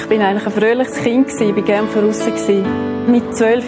Ich 0.00 0.08
bin 0.08 0.22
eigentlich 0.22 0.46
ein 0.46 0.52
fröhliches 0.52 0.96
Kind 0.96 1.28
gewesen, 1.28 1.54
bin 1.54 1.64
gern 1.64 1.86
voraus 1.86 2.24
gewesen. 2.24 2.64
Mit 3.06 3.36
zwölf 3.36 3.66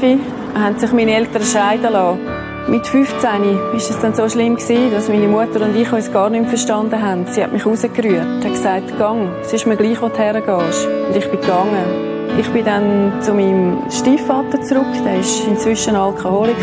haben 0.55 0.79
sich 0.79 0.93
meine 0.93 1.15
Eltern 1.15 1.43
scheiden 1.43 1.93
lassen. 1.93 2.21
Mit 2.69 2.87
15 2.87 3.23
war 3.23 3.75
es 3.75 4.01
dann 4.01 4.15
so 4.15 4.29
schlimm 4.29 4.57
dass 4.57 5.09
meine 5.09 5.29
Mutter 5.29 5.61
und 5.61 5.77
ich 5.77 5.93
uns 5.93 6.11
gar 6.11 6.31
nicht 6.31 6.41
mehr 6.41 6.49
verstanden 6.49 7.01
haben. 7.01 7.27
Sie 7.27 7.45
hat 7.45 7.53
mich 7.53 7.67
rausgerührt, 7.67 8.45
hat 8.45 8.51
gesagt, 8.51 8.99
gang, 8.99 9.29
es 9.43 9.53
ist 9.53 9.67
mir 9.67 9.77
gleich, 9.77 10.01
wo 10.01 10.09
du 10.09 10.17
hergehst. 10.17 10.89
Und 10.89 11.17
ich 11.17 11.31
bin 11.31 11.41
gegangen. 11.41 12.39
Ich 12.39 12.49
bin 12.49 12.65
dann 12.65 13.13
zu 13.21 13.35
meinem 13.35 13.83
Stiefvater 13.91 14.61
zurück, 14.63 14.87
der 15.05 15.19
war 15.19 15.49
inzwischen 15.49 15.95
Alkoholiker. 15.97 16.57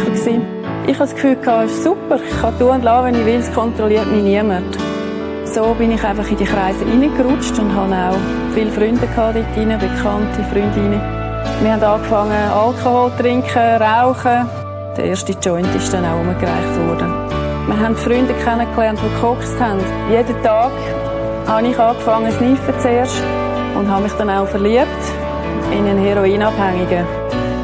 Ich 0.88 1.00
hatte 1.00 1.00
das 1.00 1.14
Gefühl, 1.14 1.38
es 1.66 1.72
ist 1.72 1.84
super, 1.84 2.20
ich 2.28 2.42
kann 2.42 2.58
tun 2.58 2.70
und 2.70 2.84
lassen, 2.84 3.06
wenn 3.06 3.16
ich 3.22 3.26
will, 3.26 3.40
es 3.40 3.54
kontrolliert 3.54 4.12
mich 4.12 4.24
niemand. 4.24 4.76
So 5.46 5.76
bin 5.78 5.92
ich 5.92 6.04
einfach 6.04 6.30
in 6.30 6.38
die 6.38 6.46
Kreise 6.46 6.86
reingerutscht 6.86 7.58
und 7.60 7.76
hatte 7.76 8.16
auch 8.16 8.49
viele 8.60 8.72
Freunde 8.72 9.08
dort 9.16 9.36
rein, 9.36 9.80
bekannte 9.80 10.44
Freundinnen. 10.52 11.02
Wir 11.62 11.72
haben 11.72 11.84
angefangen, 11.84 12.52
Alkohol 12.52 13.10
zu 13.12 13.24
trinken, 13.24 13.82
rauchen. 13.82 14.50
Der 14.98 15.06
erste 15.06 15.32
Joint 15.32 15.74
ist 15.76 15.94
dann 15.94 16.04
auch 16.04 16.20
umgereicht 16.20 16.76
worden. 16.88 17.10
Wir 17.68 17.80
haben 17.80 17.96
Freunde 17.96 18.34
kennengelernt, 18.44 19.00
die 19.00 19.16
gekokst 19.16 19.58
haben. 19.62 19.80
Jeden 20.12 20.44
Tag 20.44 20.72
habe 21.48 21.68
ich 21.68 21.80
angefangen 21.80 22.32
zu 22.32 22.38
sniffen 22.38 22.74
zuerst 22.82 23.24
und 23.78 23.90
habe 23.90 24.04
mich 24.04 24.14
dann 24.14 24.30
auch 24.30 24.48
verliebt 24.48 25.04
in 25.72 25.88
einen 25.88 26.04
Heroinabhängigen. 26.04 27.06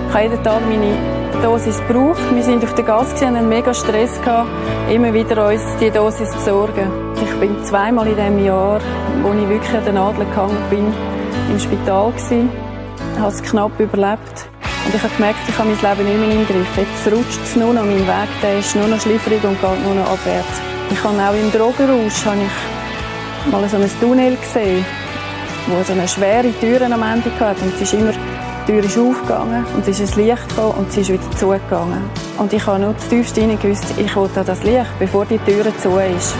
Ich 0.08 0.14
habe 0.14 0.24
jeden 0.24 0.44
Tag 0.44 0.62
meine 0.70 1.44
Dosis 1.44 1.82
gebraucht. 1.88 2.22
Wir 2.34 2.44
sind 2.44 2.64
auf 2.64 2.74
der 2.76 2.86
Gas 2.86 3.12
und 3.22 3.36
hatten 3.36 3.50
mega 3.50 3.74
Stress 3.74 4.22
gehabt, 4.22 4.48
immer 4.90 5.14
wieder 5.14 5.46
uns 5.46 5.62
die 5.82 5.92
Dosis 5.92 6.32
zu 6.32 6.38
besorgen. 6.38 7.05
Ich 7.22 7.40
bin 7.40 7.64
zweimal 7.64 8.08
in 8.08 8.16
dem 8.16 8.44
Jahr, 8.44 8.80
wo 9.22 9.32
ich 9.34 9.50
wirklich 9.50 9.78
an 9.78 9.84
der 9.84 9.94
Nadel 9.94 10.26
gehangen 10.26 10.58
bin, 10.70 10.94
im 11.50 11.60
Spital 11.60 12.12
gewesen. 12.12 12.50
Habe 13.20 13.32
es 13.32 13.42
knapp 13.42 13.80
überlebt. 13.80 14.50
Und 14.86 14.94
ich 14.94 15.02
habe 15.02 15.14
gemerkt, 15.16 15.40
ich 15.48 15.58
habe 15.58 15.70
mein 15.70 15.98
Leben 15.98 16.10
nicht 16.10 16.20
mehr 16.20 16.40
im 16.40 16.46
Griff. 16.46 16.78
Jetzt 16.78 17.14
rutscht 17.14 17.42
es 17.44 17.56
nur 17.56 17.74
noch, 17.74 17.86
mein 17.86 18.06
Weg 18.06 18.30
der 18.42 18.60
ist 18.60 18.76
nur 18.76 18.88
noch 18.88 19.00
schliffrig 19.00 19.44
und 19.44 19.60
geht 19.60 19.84
nur 19.86 19.96
noch 19.96 20.12
abwärts. 20.12 20.62
Ich 20.92 21.04
habe 21.04 21.18
auch 21.18 21.34
im 21.34 21.52
Drogenrausch 21.52 22.26
habe 22.26 22.38
ich 22.46 23.52
mal 23.52 23.68
so 23.68 23.78
ein 23.78 23.90
Tunnel 24.00 24.36
gesehen, 24.36 24.86
wo 25.68 25.84
so 25.84 25.94
eine 25.94 26.08
schwere 26.08 26.52
Tür 26.60 26.82
am 26.82 27.02
Ende 27.02 27.32
hatte. 27.40 27.64
Und 27.64 27.74
es 27.76 27.82
ist 27.82 27.94
immer, 27.94 28.12
die 28.12 28.72
Tür 28.72 28.84
ist 28.84 28.98
aufgegangen 28.98 29.66
und 29.76 29.88
es 29.88 30.00
ist 30.00 30.18
ein 30.18 30.26
Licht 30.26 30.50
gekommen 30.50 30.74
und 30.78 30.92
sie 30.92 31.02
ist 31.02 31.10
wieder 31.10 31.32
zugegangen. 31.38 32.04
Und 32.38 32.54
ich 32.54 32.66
habe 32.68 32.80
nur 32.80 32.96
tiefst 33.10 33.36
gewusst, 33.36 33.86
ich 33.98 34.16
will 34.16 34.30
das 34.34 34.64
Licht, 34.64 35.00
bevor 35.00 35.26
die 35.26 35.40
Tür 35.40 35.66
zu 35.80 35.98
ist. 35.98 36.36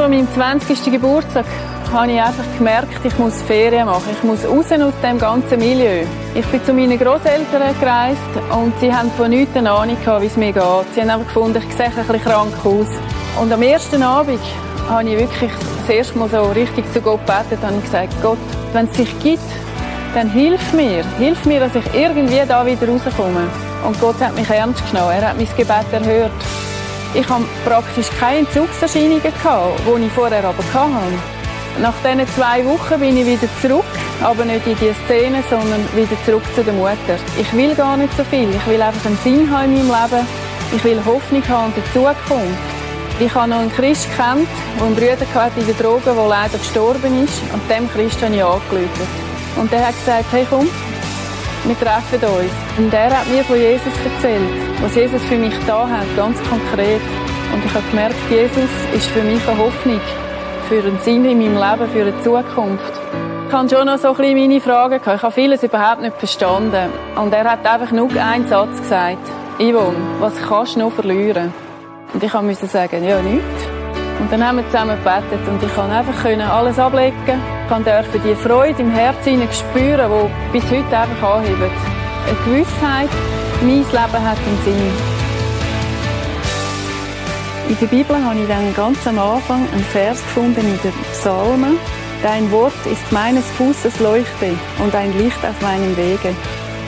Vor 0.00 0.08
meinem 0.08 0.32
20. 0.32 0.92
Geburtstag 0.92 1.44
habe 1.92 2.10
ich 2.10 2.18
einfach 2.18 2.46
gemerkt, 2.56 3.04
ich 3.04 3.18
muss 3.18 3.42
Ferien 3.42 3.84
machen. 3.84 4.08
Ich 4.10 4.22
muss 4.22 4.46
raus 4.46 4.72
aus 4.72 4.94
dem 5.02 5.18
ganzen 5.18 5.58
Milieu. 5.58 6.04
Ich 6.34 6.46
bin 6.46 6.64
zu 6.64 6.72
meinen 6.72 6.98
Großeltern 6.98 7.78
gereist 7.78 8.18
und 8.50 8.72
sie 8.80 8.90
haben 8.90 9.10
von 9.18 9.28
nichts 9.28 9.54
eine 9.54 9.70
Ahnung 9.70 9.98
wie 10.20 10.24
es 10.24 10.38
mir 10.38 10.54
geht. 10.54 10.64
Sie 10.94 11.02
haben 11.02 11.10
einfach 11.10 11.26
gefunden, 11.26 11.62
ich 11.68 11.76
sehe 11.76 11.88
ein 11.88 11.92
bisschen 11.94 12.22
krank 12.22 12.54
aus. 12.64 12.86
Und 13.42 13.52
am 13.52 13.60
ersten 13.60 14.02
Abend 14.02 14.40
habe 14.88 15.06
ich 15.06 15.18
wirklich 15.18 15.50
das 15.82 15.94
erste 15.94 16.18
Mal 16.18 16.30
so 16.30 16.44
richtig 16.44 16.90
zu 16.94 17.02
Gott 17.02 17.20
gebetet 17.26 17.58
und 17.70 17.82
gesagt, 17.82 18.14
Gott, 18.22 18.38
wenn 18.72 18.86
es 18.86 18.96
sich 18.96 19.18
gibt, 19.18 19.42
dann 20.14 20.30
hilf 20.30 20.72
mir. 20.72 21.04
Hilf 21.18 21.44
mir, 21.44 21.60
dass 21.60 21.74
ich 21.74 21.84
irgendwie 21.94 22.40
da 22.48 22.64
wieder 22.64 22.88
rauskomme. 22.88 23.48
Und 23.86 24.00
Gott 24.00 24.18
hat 24.18 24.34
mich 24.34 24.48
ernst 24.48 24.80
genommen. 24.90 25.12
Er 25.12 25.28
hat 25.28 25.36
mein 25.36 25.46
Gebet 25.54 25.92
erhört. 25.92 26.69
Ich 27.12 27.28
habe 27.28 27.44
praktisch 27.64 28.06
keine 28.20 28.38
Entzugserscheinungen 28.38 29.20
die 29.22 30.06
ich 30.06 30.12
vorher 30.12 30.44
aber 30.44 30.62
hatte. 30.72 31.18
Nach 31.80 31.94
diesen 32.04 32.28
zwei 32.34 32.64
Wochen 32.64 33.00
bin 33.00 33.16
ich 33.16 33.26
wieder 33.26 33.48
zurück, 33.60 33.84
aber 34.22 34.44
nicht 34.44 34.66
in 34.66 34.76
diese 34.78 34.94
Szene, 35.06 35.42
sondern 35.48 35.82
wieder 35.96 36.16
zurück 36.24 36.44
zu 36.54 36.62
der 36.62 36.72
Mutter. 36.74 37.18
Ich 37.38 37.52
will 37.52 37.74
gar 37.74 37.96
nicht 37.96 38.16
so 38.16 38.22
viel. 38.24 38.48
Ich 38.50 38.66
will 38.66 38.80
einfach 38.80 39.06
einen 39.06 39.18
Sinn 39.24 39.50
haben 39.50 39.76
in 39.76 39.88
meinem 39.88 40.10
Leben. 40.10 40.26
Ich 40.76 40.84
will 40.84 41.00
Hoffnung 41.04 41.42
haben 41.48 41.72
in 41.74 41.82
der 41.82 41.92
Zukunft. 41.92 42.58
Ich 43.18 43.34
habe 43.34 43.50
noch 43.50 43.58
einen 43.58 43.72
Christ 43.72 44.08
kennt, 44.16 44.48
der 44.78 44.86
einen 44.86 44.94
Bruder 44.94 45.34
hatte 45.34 45.60
in 45.60 45.66
den 45.66 45.76
Drogen, 45.76 46.02
der 46.04 46.28
leider 46.28 46.58
gestorben 46.58 47.24
ist. 47.24 47.42
Und 47.52 47.68
dem 47.68 47.90
Christ 47.90 48.22
habe 48.22 48.34
ich 48.34 48.42
angerufen. 48.42 49.06
Und 49.56 49.72
der 49.72 49.88
hat 49.88 49.94
gesagt, 49.94 50.26
hey 50.30 50.46
komm, 50.48 50.68
wir 51.64 51.78
treffen 51.78 52.20
uns. 52.20 52.52
Und 52.78 52.92
er 52.92 53.10
hat 53.10 53.28
mir 53.28 53.44
von 53.44 53.56
Jesus 53.56 53.92
erzählt, 54.04 54.42
was 54.80 54.94
Jesus 54.94 55.22
für 55.24 55.36
mich 55.36 55.54
da 55.66 55.88
hat, 55.88 56.06
ganz 56.16 56.38
konkret. 56.48 57.00
Und 57.52 57.64
ich 57.64 57.74
habe 57.74 57.84
gemerkt, 57.90 58.30
Jesus 58.30 58.70
ist 58.94 59.06
für 59.08 59.22
mich 59.22 59.46
eine 59.48 59.58
Hoffnung, 59.58 60.00
für 60.68 60.82
einen 60.82 60.98
Sinn 61.00 61.24
in 61.24 61.38
meinem 61.38 61.56
Leben, 61.56 61.90
für 61.92 62.02
eine 62.02 62.22
Zukunft. 62.22 62.92
Ich 63.48 63.52
habe 63.52 63.68
schon 63.68 63.86
noch 63.86 63.98
so 63.98 64.10
ein 64.10 64.16
bisschen 64.16 64.38
meine 64.38 64.60
Fragen. 64.60 65.00
Ich 65.04 65.22
habe 65.22 65.32
vieles 65.32 65.62
überhaupt 65.62 66.02
nicht 66.02 66.16
verstanden. 66.16 66.90
Und 67.16 67.34
er 67.34 67.50
hat 67.50 67.66
einfach 67.66 67.90
nur 67.90 68.08
einen 68.10 68.46
Satz 68.46 68.80
gesagt. 68.80 69.18
Yvonne, 69.58 69.96
was 70.20 70.34
kannst 70.40 70.76
du 70.76 70.80
noch 70.80 70.92
verlieren? 70.92 71.52
Und 72.14 72.22
ich 72.22 72.32
musste 72.32 72.66
sagen, 72.66 73.04
ja, 73.04 73.20
nichts. 73.20 73.66
Und 74.20 74.32
dann 74.32 74.46
haben 74.46 74.58
wir 74.58 74.66
zusammen 74.66 74.96
gebetet 74.96 75.48
und 75.48 75.62
ich 75.62 75.74
konnte 75.74 75.94
einfach 75.94 76.52
alles 76.52 76.78
ablegen. 76.78 77.59
Ich 77.70 77.84
durfte 77.84 78.18
die 78.18 78.34
Freude 78.34 78.82
im 78.82 78.90
Herzen 78.90 79.40
spüren, 79.52 80.10
die 80.10 80.58
bis 80.58 80.68
heute 80.72 80.98
einfach 80.98 81.36
anhebt. 81.36 81.62
Eine 82.26 82.36
Gewissheit, 82.44 83.08
mein 83.60 83.76
Leben 83.76 83.94
hat 83.94 84.38
einen 84.38 84.58
Sinn. 84.64 84.92
In 87.68 87.78
der 87.80 87.86
Bibel 87.86 88.16
habe 88.24 88.40
ich 88.40 88.48
dann 88.48 88.74
ganz 88.74 89.06
am 89.06 89.20
Anfang 89.20 89.68
einen 89.72 89.84
Vers 89.84 90.20
gefunden 90.20 90.62
in 90.62 90.80
den 90.82 90.92
Psalmen. 91.12 91.78
Dein 92.24 92.50
Wort 92.50 92.74
ist 92.90 93.12
meines 93.12 93.44
Fußes 93.52 94.00
Leuchte 94.00 94.50
und 94.82 94.92
ein 94.92 95.16
Licht 95.16 95.38
auf 95.44 95.62
meinem 95.62 95.96
Wege. 95.96 96.34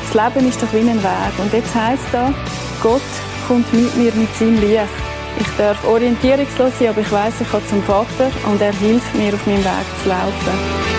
Das 0.03 0.35
Leben 0.35 0.49
ist 0.49 0.61
doch 0.61 0.73
wie 0.73 0.81
ein 0.81 1.01
Weg. 1.01 1.39
Und 1.39 1.53
jetzt 1.53 1.73
heißt 1.77 2.09
da, 2.11 2.35
Gott 2.83 3.01
kommt 3.47 3.73
mit 3.73 3.97
mir 3.97 4.13
mit 4.15 4.35
seinem 4.37 4.61
Licht. 4.61 5.12
Ich 5.43 5.57
darf 5.59 5.85
orientierungslos 5.85 6.73
sein, 6.79 6.91
aber 6.91 7.01
ich 7.01 7.11
weiß, 7.11 7.41
ich 7.41 7.51
komme 7.51 7.67
zum 7.67 7.83
Vater 7.83 8.31
und 8.47 8.63
er 8.63 8.73
hilft 8.73 9.13
mir, 9.17 9.35
auf 9.35 9.45
meinem 9.45 9.65
Weg 9.65 9.87
zu 10.01 10.09
laufen. 10.09 10.93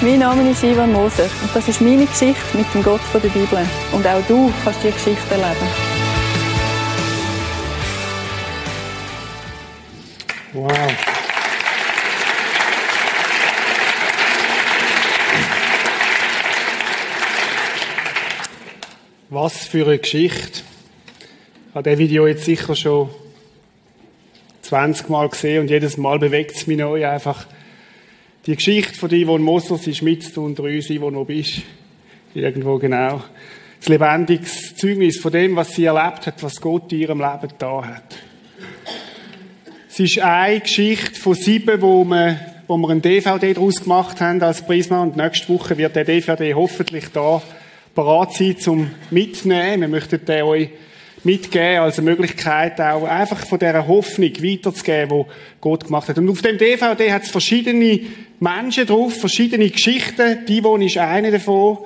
Mein 0.00 0.18
Name 0.18 0.50
ist 0.50 0.64
Ivan 0.64 0.92
Moser 0.92 1.28
und 1.40 1.54
das 1.54 1.68
ist 1.68 1.80
meine 1.80 2.06
Geschichte 2.06 2.56
mit 2.56 2.66
dem 2.74 2.82
Gott 2.82 3.00
der 3.14 3.20
Bibel. 3.20 3.66
Und 3.92 4.06
auch 4.06 4.22
du 4.26 4.52
kannst 4.64 4.82
diese 4.82 4.92
Geschichte 4.92 5.34
erleben. 5.34 5.68
Wow. 10.52 11.13
Was 19.34 19.66
für 19.66 19.84
eine 19.84 19.98
Geschichte. 19.98 20.60
Ich 21.68 21.74
habe 21.74 21.90
das 21.90 21.98
Video 21.98 22.28
jetzt 22.28 22.44
sicher 22.44 22.76
schon 22.76 23.08
20 24.62 25.08
Mal 25.08 25.28
gesehen 25.28 25.62
und 25.62 25.70
jedes 25.70 25.96
Mal 25.96 26.20
bewegt 26.20 26.54
es 26.54 26.68
mich 26.68 26.78
neu 26.78 27.04
einfach. 27.04 27.44
Die 28.46 28.54
Geschichte 28.54 28.94
von 28.94 29.10
wo 29.10 29.36
Moser 29.38 29.74
ist 29.84 30.02
mit 30.02 30.38
und 30.38 30.60
Rüsi, 30.60 31.00
wo 31.00 31.10
du 31.10 31.16
noch 31.16 31.24
bist. 31.24 31.62
Irgendwo 32.32 32.78
genau. 32.78 33.24
Das 33.80 33.88
lebendiges 33.88 34.76
Zeugnis 34.76 35.18
von 35.18 35.32
dem, 35.32 35.56
was 35.56 35.74
sie 35.74 35.86
erlebt 35.86 36.28
hat, 36.28 36.40
was 36.40 36.60
Gott 36.60 36.92
in 36.92 37.00
ihrem 37.00 37.18
Leben 37.18 37.54
da 37.58 37.84
hat. 37.84 38.16
Es 39.88 39.98
ist 39.98 40.20
eine 40.20 40.60
Geschichte 40.60 41.18
von 41.20 41.34
sieben, 41.34 41.82
wo 41.82 42.04
wir, 42.04 42.38
wo 42.68 42.76
wir 42.76 42.90
ein 42.90 43.02
DVD 43.02 43.52
daraus 43.52 43.82
gemacht 43.82 44.20
haben 44.20 44.40
als 44.44 44.64
Prisma 44.64 45.02
und 45.02 45.16
nächste 45.16 45.48
Woche 45.52 45.76
wird 45.76 45.96
der 45.96 46.04
DVD 46.04 46.54
hoffentlich 46.54 47.08
da 47.12 47.42
bereit 47.94 48.32
sein 48.32 48.58
zum 48.58 48.90
Mitnehmen. 49.10 49.82
Wir 49.82 49.88
möchten 49.88 50.24
den 50.24 50.42
euch 50.42 50.70
mitgeben 51.24 51.78
als 51.78 51.98
eine 51.98 52.10
Möglichkeit 52.10 52.80
auch 52.80 53.04
einfach 53.04 53.46
von 53.46 53.58
dieser 53.58 53.86
Hoffnung 53.86 54.30
weiterzugeben, 54.42 55.24
die 55.24 55.32
Gott 55.60 55.84
gemacht 55.84 56.08
hat. 56.08 56.18
Und 56.18 56.28
auf 56.28 56.42
dem 56.42 56.58
DVD 56.58 57.12
hat 57.12 57.22
es 57.22 57.30
verschiedene 57.30 58.00
Menschen 58.40 58.86
drauf, 58.86 59.18
verschiedene 59.18 59.70
Geschichten. 59.70 60.44
Die 60.46 60.62
Wohn 60.62 60.82
ist 60.82 60.98
eine 60.98 61.30
davon. 61.30 61.78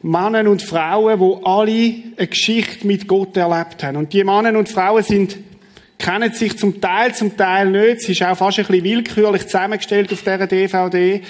Männer 0.00 0.48
und 0.48 0.62
Frauen, 0.62 1.18
die 1.18 1.44
alle 1.44 1.94
eine 2.16 2.26
Geschichte 2.28 2.86
mit 2.86 3.08
Gott 3.08 3.36
erlebt 3.36 3.82
haben. 3.82 3.96
Und 3.96 4.12
die 4.12 4.22
Männer 4.22 4.56
und 4.56 4.68
Frauen 4.68 5.02
sind, 5.02 5.36
kennen 5.98 6.32
sich 6.32 6.56
zum 6.56 6.80
Teil, 6.80 7.12
zum 7.14 7.36
Teil 7.36 7.70
nicht. 7.70 8.02
Sie 8.02 8.12
ist 8.12 8.22
auch 8.22 8.36
fast 8.36 8.60
ein 8.60 8.66
bisschen 8.66 8.84
willkürlich 8.84 9.46
zusammengestellt 9.46 10.12
auf 10.12 10.22
dieser 10.22 10.46
DVD. 10.46 11.22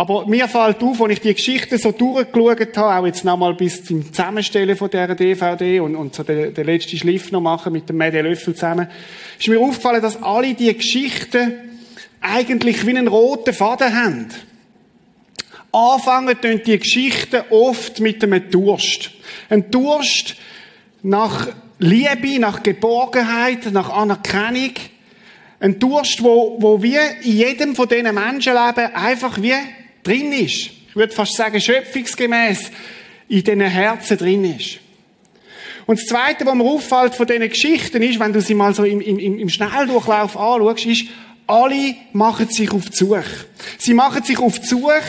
Aber 0.00 0.26
mir 0.26 0.48
fällt 0.48 0.82
auf, 0.82 1.02
als 1.02 1.12
ich 1.12 1.20
die 1.20 1.34
Geschichte 1.34 1.76
so 1.76 1.92
durchgeschaut 1.92 2.74
habe, 2.78 3.00
auch 3.00 3.06
jetzt 3.06 3.22
nochmal 3.22 3.52
bis 3.52 3.84
zum 3.84 4.02
Zusammenstellen 4.02 4.74
von 4.74 4.88
dieser 4.88 5.14
DVD 5.14 5.80
und, 5.80 5.94
und 5.94 6.14
so 6.14 6.22
den, 6.22 6.54
den 6.54 6.64
letzten 6.64 6.96
Schliff 6.96 7.30
noch 7.30 7.42
machen 7.42 7.70
mit 7.70 7.86
dem 7.86 7.98
Mädel 7.98 8.26
Löffel 8.26 8.54
zusammen, 8.54 8.88
ist 9.38 9.46
mir 9.46 9.60
aufgefallen, 9.60 10.00
dass 10.00 10.22
alle 10.22 10.54
die 10.54 10.74
Geschichten 10.74 11.52
eigentlich 12.22 12.86
wie 12.86 12.96
einen 12.96 13.08
roten 13.08 13.52
Faden 13.52 13.94
haben. 13.94 14.28
Anfangen 15.70 16.40
tun 16.40 16.62
die 16.64 16.78
Geschichten 16.78 17.42
oft 17.50 18.00
mit 18.00 18.24
einem 18.24 18.50
Durst. 18.50 19.10
Ein 19.50 19.70
Durst 19.70 20.36
nach 21.02 21.46
Liebe, 21.78 22.40
nach 22.40 22.62
Geborgenheit, 22.62 23.70
nach 23.70 23.90
Anerkennung. 23.90 24.72
Ein 25.60 25.78
Durst, 25.78 26.22
wo, 26.22 26.56
wo 26.58 26.82
wie 26.82 26.96
in 27.20 27.36
jedem 27.36 27.76
von 27.76 27.86
diesen 27.86 28.14
Menschenleben 28.14 28.94
einfach 28.94 29.42
wie 29.42 29.52
drin 30.02 30.32
ist. 30.32 30.70
Ich 30.88 30.96
würde 30.96 31.14
fast 31.14 31.36
sagen, 31.36 31.60
schöpfungsgemäß 31.60 32.70
in 33.28 33.44
diesen 33.44 33.60
Herzen 33.60 34.18
drin 34.18 34.44
ist. 34.44 34.78
Und 35.86 35.98
das 35.98 36.06
Zweite, 36.06 36.46
was 36.46 36.54
mir 36.54 36.64
auffällt 36.64 37.14
von 37.14 37.26
diesen 37.26 37.48
Geschichten 37.48 38.02
ist, 38.02 38.20
wenn 38.20 38.32
du 38.32 38.40
sie 38.40 38.54
mal 38.54 38.74
so 38.74 38.84
im, 38.84 39.00
im, 39.00 39.38
im 39.38 39.48
Schnelldurchlauf 39.48 40.36
anschaust, 40.36 40.86
ist, 40.86 41.04
alle 41.46 41.96
machen 42.12 42.48
sich 42.48 42.70
auf 42.70 42.88
die 42.90 42.96
Suche. 42.96 43.24
Sie 43.78 43.94
machen 43.94 44.22
sich 44.22 44.38
auf 44.38 44.60
die 44.60 44.66
Suche, 44.66 45.02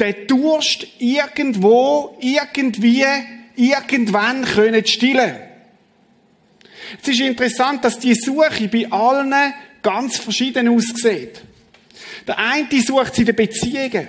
den 0.00 0.26
Durst 0.26 0.86
irgendwo, 0.98 2.16
irgendwie, 2.20 3.04
irgendwann 3.56 4.44
können 4.44 4.86
stillen. 4.86 5.36
Es 7.00 7.08
ist 7.08 7.20
interessant, 7.20 7.84
dass 7.84 7.98
die 7.98 8.14
Suche 8.14 8.68
bei 8.68 8.90
allen 8.90 9.34
ganz 9.82 10.16
verschieden 10.16 10.68
aussieht. 10.68 11.42
Der 12.26 12.38
eine 12.38 12.82
sucht 12.82 13.14
sie 13.14 13.22
in 13.22 13.26
den 13.26 13.36
Beziehungen. 13.36 14.08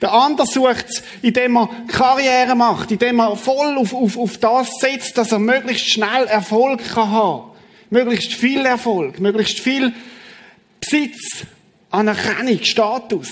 Der 0.00 0.12
andere 0.12 0.46
sucht 0.46 0.86
es, 0.88 1.02
indem 1.22 1.56
er 1.56 1.70
Karriere 1.88 2.54
macht, 2.54 2.90
indem 2.90 3.20
er 3.20 3.36
voll 3.36 3.78
auf, 3.78 3.94
auf, 3.94 4.16
auf 4.16 4.38
das 4.38 4.70
setzt, 4.80 5.16
dass 5.18 5.32
er 5.32 5.38
möglichst 5.38 5.88
schnell 5.88 6.26
Erfolg 6.26 6.82
kann 6.94 7.10
haben. 7.10 7.50
Möglichst 7.90 8.34
viel 8.34 8.64
Erfolg, 8.64 9.20
möglichst 9.20 9.60
viel 9.60 9.92
Besitz, 10.80 11.44
Anerkennung, 11.90 12.62
Status. 12.62 13.28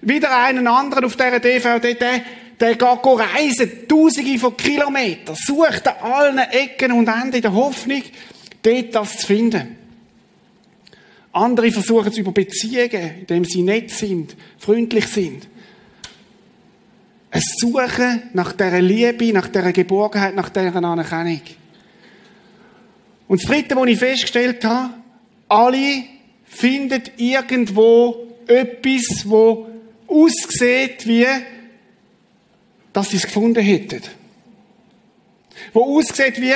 Wieder 0.00 0.36
einen 0.36 0.66
anderen 0.66 1.04
auf 1.04 1.16
dieser 1.16 1.40
DVD, 1.40 1.94
der, 1.94 2.22
der 2.60 2.74
geht 2.74 2.82
reisen, 2.82 3.88
tausende 3.88 4.38
von 4.38 4.56
Kilometern, 4.56 5.36
sucht 5.36 5.86
an 5.86 6.12
allen 6.12 6.38
Ecken 6.38 6.92
und 6.92 7.08
Enden 7.08 7.34
in 7.34 7.42
der 7.42 7.52
Hoffnung, 7.52 8.02
dort 8.62 8.94
das 8.94 9.18
zu 9.18 9.26
finden. 9.26 9.76
Andere 11.32 11.70
versuchen 11.70 12.08
es 12.08 12.16
über 12.16 12.32
Beziehungen, 12.32 13.18
indem 13.20 13.44
sie 13.44 13.62
nett 13.62 13.90
sind, 13.90 14.34
freundlich 14.58 15.06
sind. 15.06 15.46
Ein 17.30 17.42
Suchen 17.58 18.22
nach 18.32 18.52
dieser 18.52 18.80
Liebe, 18.80 19.32
nach 19.32 19.48
dieser 19.48 19.72
Geborgenheit, 19.72 20.34
nach 20.34 20.48
dieser 20.48 20.76
Anerkennung. 20.76 21.40
Und 23.28 23.42
das 23.42 23.50
Dritte, 23.50 23.76
was 23.76 23.88
ich 23.88 23.98
festgestellt 23.98 24.64
habe, 24.64 24.94
alle 25.48 26.04
finden 26.44 27.02
irgendwo 27.16 28.26
etwas, 28.46 29.24
wo 29.24 29.68
aussieht 30.06 31.06
wie, 31.06 31.26
dass 32.92 33.10
sie 33.10 33.16
es 33.16 33.24
gefunden 33.24 33.62
hätten. 33.62 34.02
Wo 35.72 35.98
aussieht 35.98 36.40
wie, 36.40 36.54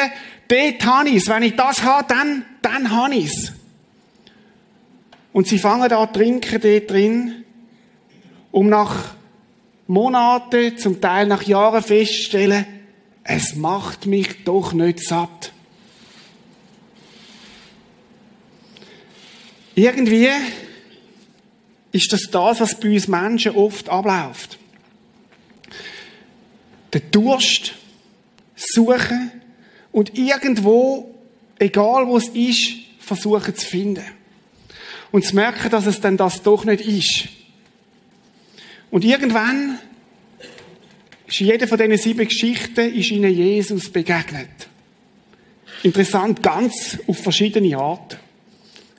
dort 0.49 0.87
habe 0.87 1.09
ich. 1.09 1.27
Wenn 1.29 1.43
ich 1.43 1.57
das 1.57 1.83
habe, 1.83 2.07
dann, 2.09 2.45
dann 2.63 2.91
habe 2.91 3.15
ich. 3.15 3.33
Und 5.33 5.47
sie 5.47 5.59
fangen 5.59 5.93
an 5.93 6.13
trinken 6.13 6.61
dort 6.61 6.91
drin, 6.91 7.45
um 8.51 8.69
nach 8.69 9.15
Monaten, 9.91 10.79
zum 10.79 11.01
Teil 11.01 11.27
nach 11.27 11.43
Jahren 11.43 11.83
festzustellen, 11.83 12.65
es 13.25 13.57
macht 13.57 14.07
mich 14.07 14.45
doch 14.45 14.73
nicht 14.73 15.01
satt. 15.01 15.53
Irgendwie 19.75 20.29
ist 21.91 22.13
das 22.13 22.31
das, 22.31 22.61
was 22.61 22.79
bei 22.79 22.93
uns 22.93 23.09
Menschen 23.09 23.57
oft 23.57 23.89
abläuft. 23.89 24.59
Der 26.93 27.01
Durst, 27.01 27.75
suchen 28.55 29.33
und 29.91 30.17
irgendwo, 30.17 31.13
egal 31.59 32.07
wo 32.07 32.17
es 32.17 32.29
ist, 32.29 32.75
versuchen 33.01 33.57
zu 33.57 33.67
finden. 33.67 34.05
Und 35.11 35.25
zu 35.25 35.35
merken, 35.35 35.69
dass 35.69 35.87
es 35.87 36.01
dann 36.01 36.17
das 36.17 36.43
doch 36.43 36.65
nicht 36.65 36.87
ist. 36.87 37.40
Und 38.91 39.05
irgendwann 39.05 39.79
ist 41.27 41.41
in 41.41 41.47
jeder 41.47 41.69
von 41.69 41.79
diesen 41.79 41.97
sieben 41.97 42.27
Geschichten 42.27 42.93
ist 42.93 43.11
ihnen 43.11 43.33
Jesus 43.33 43.89
begegnet. 43.91 44.49
Interessant, 45.83 46.43
ganz 46.43 46.99
auf 47.07 47.19
verschiedene 47.19 47.77
Arten. 47.79 48.19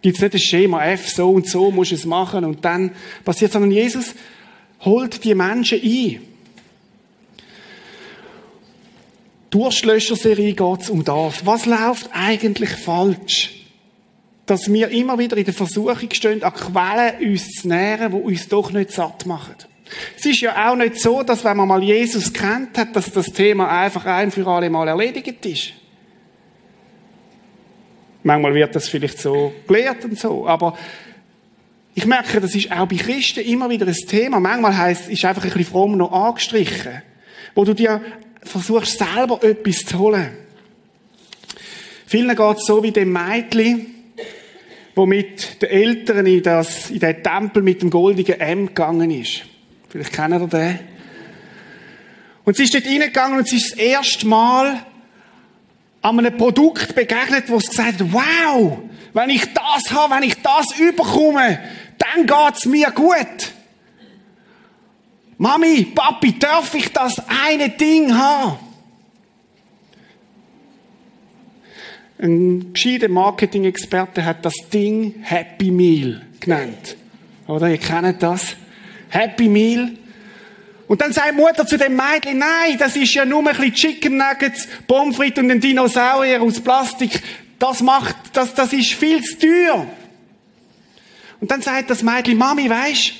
Gibt 0.01 0.17
es 0.17 0.23
nicht 0.23 0.33
ein 0.33 0.39
Schema 0.39 0.85
F, 0.85 1.09
so 1.09 1.29
und 1.29 1.47
so 1.47 1.69
musst 1.69 1.91
du 1.91 1.95
es 1.95 2.05
machen 2.05 2.43
und 2.45 2.65
dann 2.65 2.91
passiert, 3.23 3.51
sondern 3.51 3.71
Jesus 3.71 4.15
holt 4.79 5.23
die 5.23 5.35
Menschen 5.35 5.79
ein. 5.83 6.21
Durstlöscher-Serie 9.51 10.53
geht 10.53 10.81
es 10.81 10.89
um 10.89 11.03
das. 11.03 11.45
Was 11.45 11.65
läuft 11.65 12.09
eigentlich 12.13 12.71
falsch? 12.71 13.51
Dass 14.45 14.71
wir 14.71 14.89
immer 14.89 15.19
wieder 15.19 15.37
in 15.37 15.45
der 15.45 15.53
Versuchung 15.53 16.09
stehen, 16.11 16.41
an 16.41 16.53
Quellen 16.53 17.31
uns 17.31 17.49
zu 17.49 17.67
nähren, 17.67 18.11
die 18.11 18.17
uns 18.17 18.47
doch 18.47 18.71
nicht 18.71 18.91
satt 18.91 19.25
machen. 19.25 19.55
Es 20.17 20.25
ist 20.25 20.41
ja 20.41 20.69
auch 20.69 20.75
nicht 20.75 20.99
so, 20.99 21.23
dass 21.23 21.43
wenn 21.43 21.57
man 21.57 21.67
mal 21.67 21.83
Jesus 21.83 22.31
kennt 22.31 22.77
hat, 22.77 22.95
dass 22.95 23.11
das 23.11 23.27
Thema 23.27 23.67
einfach 23.81 24.05
ein 24.05 24.31
für 24.31 24.47
alle 24.47 24.69
Mal 24.69 24.87
erledigt 24.87 25.45
ist. 25.45 25.73
Manchmal 28.23 28.53
wird 28.53 28.75
das 28.75 28.87
vielleicht 28.87 29.19
so 29.19 29.53
gelehrt 29.67 30.05
und 30.05 30.17
so, 30.17 30.47
aber 30.47 30.77
ich 31.93 32.05
merke, 32.05 32.39
das 32.39 32.55
ist 32.55 32.71
auch 32.71 32.87
bei 32.87 32.95
Christen 32.95 33.41
immer 33.41 33.69
wieder 33.69 33.85
ein 33.85 33.93
Thema. 33.93 34.39
Manchmal 34.39 34.77
heißt, 34.77 35.09
ist 35.09 35.25
einfach 35.25 35.43
ein 35.43 35.49
bisschen 35.49 35.65
fromm 35.65 35.97
noch 35.97 36.11
angestrichen, 36.11 37.01
wo 37.55 37.65
du 37.65 37.73
dir 37.73 38.01
versuchst 38.43 38.97
selber 38.97 39.43
etwas 39.43 39.85
zu 39.85 39.99
holen. 39.99 40.29
Vielen 42.05 42.35
geht 42.35 42.57
es 42.57 42.65
so 42.65 42.83
wie 42.83 42.91
dem 42.91 43.11
Mädchen, 43.11 43.87
wo 44.95 45.05
mit 45.05 45.61
den 45.61 45.69
Eltern 45.69 46.25
in, 46.25 46.43
das, 46.43 46.89
in 46.89 46.99
den 46.99 47.23
Tempel 47.23 47.63
mit 47.63 47.81
dem 47.81 47.89
goldigen 47.89 48.39
M 48.39 48.67
gegangen 48.67 49.11
ist. 49.11 49.43
Vielleicht 49.91 50.13
kennt 50.13 50.33
ihr 50.33 50.47
den. 50.47 50.79
Und 52.45 52.55
sie 52.55 52.63
ist 52.63 52.73
dort 52.73 52.85
reingegangen 52.85 53.39
und 53.39 53.47
sie 53.47 53.57
ist 53.57 53.71
das 53.71 53.77
erste 53.77 54.25
Mal 54.25 54.85
an 56.01 56.19
einem 56.19 56.35
Produkt 56.37 56.95
begegnet, 56.95 57.49
wo 57.49 57.59
sie 57.59 57.67
gesagt 57.67 57.99
hat, 57.99 58.13
wow, 58.13 58.79
wenn 59.13 59.29
ich 59.29 59.43
das 59.53 59.91
habe, 59.91 60.15
wenn 60.15 60.23
ich 60.23 60.41
das 60.41 60.79
überkomme, 60.79 61.59
dann 61.97 62.25
geht's 62.25 62.65
mir 62.65 62.89
gut. 62.91 63.51
Mami, 65.37 65.91
Papi, 65.93 66.39
darf 66.39 66.73
ich 66.73 66.91
das 66.93 67.21
eine 67.27 67.69
Ding 67.69 68.17
haben? 68.17 68.59
Ein 72.17 72.73
gescheiter 72.73 73.09
Marketing-Experte 73.09 74.23
hat 74.23 74.45
das 74.45 74.53
Ding 74.71 75.15
Happy 75.21 75.71
Meal 75.71 76.21
genannt. 76.39 76.95
Oder 77.47 77.69
ihr 77.69 77.79
kennt 77.79 78.23
das? 78.23 78.55
Happy 79.11 79.47
Meal. 79.47 79.91
Und 80.87 80.99
dann 80.99 81.13
sagt 81.13 81.35
Mutter 81.35 81.65
zu 81.65 81.77
dem 81.77 81.95
Mädchen, 81.95 82.39
nein, 82.39 82.77
das 82.77 82.95
ist 82.95 83.13
ja 83.13 83.23
nur 83.23 83.39
ein 83.39 83.55
bisschen 83.55 83.73
Chicken 83.73 84.17
Nuggets, 84.17 84.67
Pommes 84.87 85.15
frites 85.15 85.41
und 85.41 85.51
ein 85.51 85.61
Dinosaurier 85.61 86.41
aus 86.41 86.59
Plastik. 86.59 87.21
Das 87.59 87.81
macht, 87.81 88.15
das, 88.33 88.53
das 88.55 88.73
ist 88.73 88.93
viel 88.93 89.23
zu 89.23 89.39
teuer. 89.39 89.85
Und 91.39 91.49
dann 91.49 91.61
sagt 91.61 91.89
das 91.89 92.03
Mädchen, 92.03 92.37
Mami, 92.37 92.69
weisst, 92.69 93.13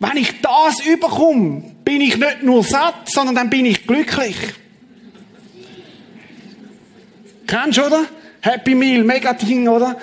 wenn 0.00 0.16
ich 0.16 0.40
das 0.40 0.80
überkomme, 0.86 1.62
bin 1.84 2.00
ich 2.00 2.16
nicht 2.16 2.42
nur 2.42 2.62
satt, 2.62 3.10
sondern 3.10 3.34
dann 3.34 3.50
bin 3.50 3.66
ich 3.66 3.86
glücklich. 3.86 4.36
Kennst 7.46 7.78
du, 7.78 7.86
oder? 7.86 8.06
Happy 8.40 8.74
Meal, 8.74 9.04
mega 9.04 9.32
Ding, 9.34 9.68
oder? 9.68 9.96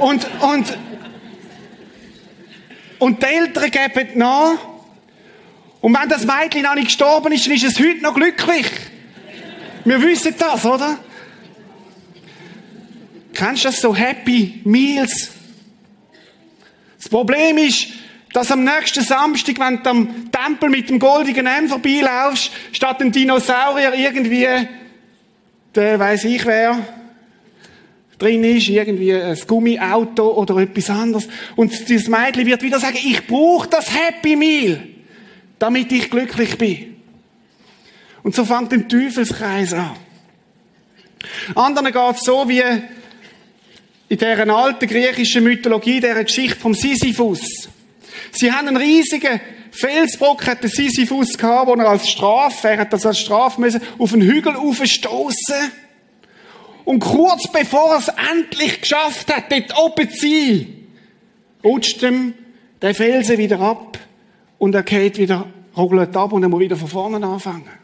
Und, 0.00 0.26
und, 0.40 0.78
und 3.02 3.20
die 3.20 3.26
Eltern 3.26 3.68
geben 3.68 4.10
nach, 4.14 4.58
und 5.80 5.92
wenn 5.92 6.08
das 6.08 6.24
Mädchen 6.24 6.62
noch 6.62 6.76
nicht 6.76 6.86
gestorben 6.86 7.32
ist, 7.32 7.44
dann 7.44 7.54
ist 7.54 7.64
es 7.64 7.80
heute 7.80 8.00
noch 8.00 8.14
glücklich. 8.14 8.66
Wir 9.84 10.00
wissen 10.00 10.32
das, 10.38 10.64
oder? 10.64 11.00
Kennst 13.34 13.64
du 13.64 13.68
das 13.70 13.80
so 13.80 13.92
Happy 13.92 14.60
Meals? 14.62 15.30
Das 16.96 17.08
Problem 17.08 17.58
ist, 17.58 17.88
dass 18.32 18.52
am 18.52 18.62
nächsten 18.62 19.02
Samstag, 19.02 19.58
wenn 19.58 19.82
du 19.82 19.90
am 19.90 20.30
Tempel 20.30 20.70
mit 20.70 20.88
dem 20.88 21.00
goldigen 21.00 21.48
M 21.48 21.68
vorbeilaufst, 21.68 22.52
statt 22.70 23.00
ein 23.00 23.10
Dinosaurier 23.10 23.94
irgendwie, 23.94 24.46
der 25.74 25.98
weiß 25.98 26.22
ich 26.26 26.46
wer, 26.46 26.78
drin 28.22 28.44
ist, 28.44 28.68
irgendwie 28.68 29.14
ein 29.14 29.38
Gummiauto 29.46 30.32
oder 30.32 30.56
etwas 30.58 30.90
anderes. 30.90 31.28
Und 31.56 31.72
das 31.90 32.08
Mädchen 32.08 32.46
wird 32.46 32.62
wieder 32.62 32.80
sagen, 32.80 32.98
ich 33.02 33.26
brauche 33.26 33.68
das 33.68 33.90
Happy 33.92 34.36
Meal 34.36 34.80
damit 35.62 35.92
ich 35.92 36.10
glücklich 36.10 36.58
bin. 36.58 36.96
Und 38.24 38.34
so 38.34 38.44
fängt 38.44 38.72
der 38.72 38.88
Teufelskreis 38.88 39.72
an. 39.72 39.96
Anderen 41.54 41.92
geht 41.92 42.16
es 42.16 42.24
so 42.24 42.48
wie 42.48 42.64
in 44.08 44.18
deren 44.18 44.50
alten 44.50 44.88
griechischen 44.88 45.44
Mythologie, 45.44 46.00
der 46.00 46.24
Geschichte 46.24 46.58
vom 46.58 46.74
Sisyphus. 46.74 47.68
Sie 48.32 48.50
haben 48.50 48.66
einen 48.66 48.76
riesigen 48.76 49.40
Felsbrock, 49.70 50.44
hat 50.48 50.62
Sisyphus 50.62 51.38
gehabt, 51.38 51.68
wo 51.68 51.74
er 51.74 51.90
als 51.90 52.10
Strafe, 52.10 52.70
er 52.70 52.78
hat 52.78 52.92
das 52.92 53.06
als 53.06 53.20
Strafe 53.20 53.60
müssen, 53.60 53.80
auf 53.98 54.12
einen 54.12 54.22
Hügel 54.22 54.56
aufstoßen. 54.56 55.70
Und 56.84 57.00
kurz 57.00 57.50
bevor 57.50 57.92
er 57.92 57.98
es 57.98 58.08
endlich 58.08 58.80
geschafft 58.80 59.32
hat, 59.34 59.50
dort 59.50 59.78
oben 59.78 60.10
zu 60.10 60.26
sein, 60.26 60.66
rutscht 61.62 62.02
ihm 62.02 62.34
der 62.80 62.94
Felsen 62.94 63.38
wieder 63.38 63.60
ab 63.60 63.98
und 64.58 64.74
er 64.74 64.82
geht 64.82 65.18
wieder, 65.18 65.46
ruckelt 65.76 66.16
ab 66.16 66.32
und 66.32 66.42
er 66.42 66.48
muss 66.48 66.60
wieder 66.60 66.76
von 66.76 66.88
vorne 66.88 67.24
anfangen. 67.24 67.82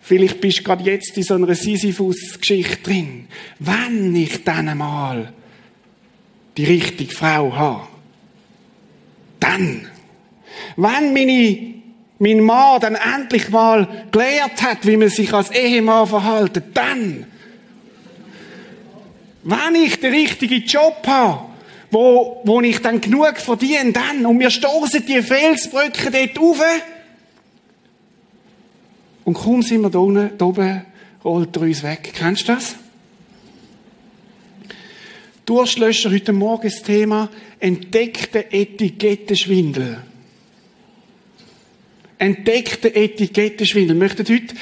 Vielleicht 0.00 0.40
bist 0.40 0.60
du 0.60 0.62
gerade 0.62 0.84
jetzt 0.84 1.16
in 1.16 1.24
so 1.24 1.34
einer 1.34 1.52
Sisyphus-Geschichte 1.54 2.82
drin. 2.82 3.26
Wenn 3.58 4.14
ich 4.14 4.44
dann 4.44 4.68
einmal 4.68 5.32
die 6.56 6.64
richtige 6.64 7.12
Frau 7.12 7.52
habe, 7.54 7.88
dann, 9.40 9.88
wenn 10.76 11.12
meine, 11.12 11.74
mein 12.18 12.40
Mann 12.40 12.80
dann 12.80 12.94
endlich 12.94 13.50
mal 13.50 14.06
gelehrt 14.10 14.62
hat, 14.62 14.86
wie 14.86 14.96
man 14.96 15.08
sich 15.08 15.32
als 15.32 15.50
Ehemann 15.50 16.06
verhalten, 16.06 16.62
dann, 16.72 17.26
wenn 19.42 19.74
ich 19.74 20.00
den 20.00 20.12
richtigen 20.12 20.64
Job 20.64 21.06
habe, 21.06 21.42
wo, 21.90 22.40
wo 22.44 22.60
ich 22.62 22.80
dann 22.80 23.00
genug 23.00 23.36
verdiene, 23.36 23.92
dann, 23.92 24.26
und 24.26 24.40
wir 24.40 24.50
stoßen 24.50 25.04
die 25.06 25.22
Felsbrücken 25.22 26.12
dort 26.12 26.40
rauf, 26.40 26.62
und 29.24 29.34
kaum 29.34 29.60
sind 29.62 29.82
wir 29.82 29.90
da, 29.90 29.98
unten, 29.98 30.38
da 30.38 30.44
oben, 30.44 30.82
rollt 31.24 31.56
er 31.56 31.62
uns 31.62 31.82
weg. 31.82 32.12
Kennst 32.14 32.48
du 32.48 32.54
das? 32.54 32.76
Durstlöscher 35.44 36.10
heute 36.10 36.32
Morgen 36.32 36.68
das 36.68 36.82
Thema 36.82 37.28
entdeckte 37.58 38.52
Etikettenschwindel. 38.52 39.98
Entdeckte 42.18 42.94
Etikettenschwindel. 42.94 43.96
Möchten 43.96 44.26
heute 44.26 44.54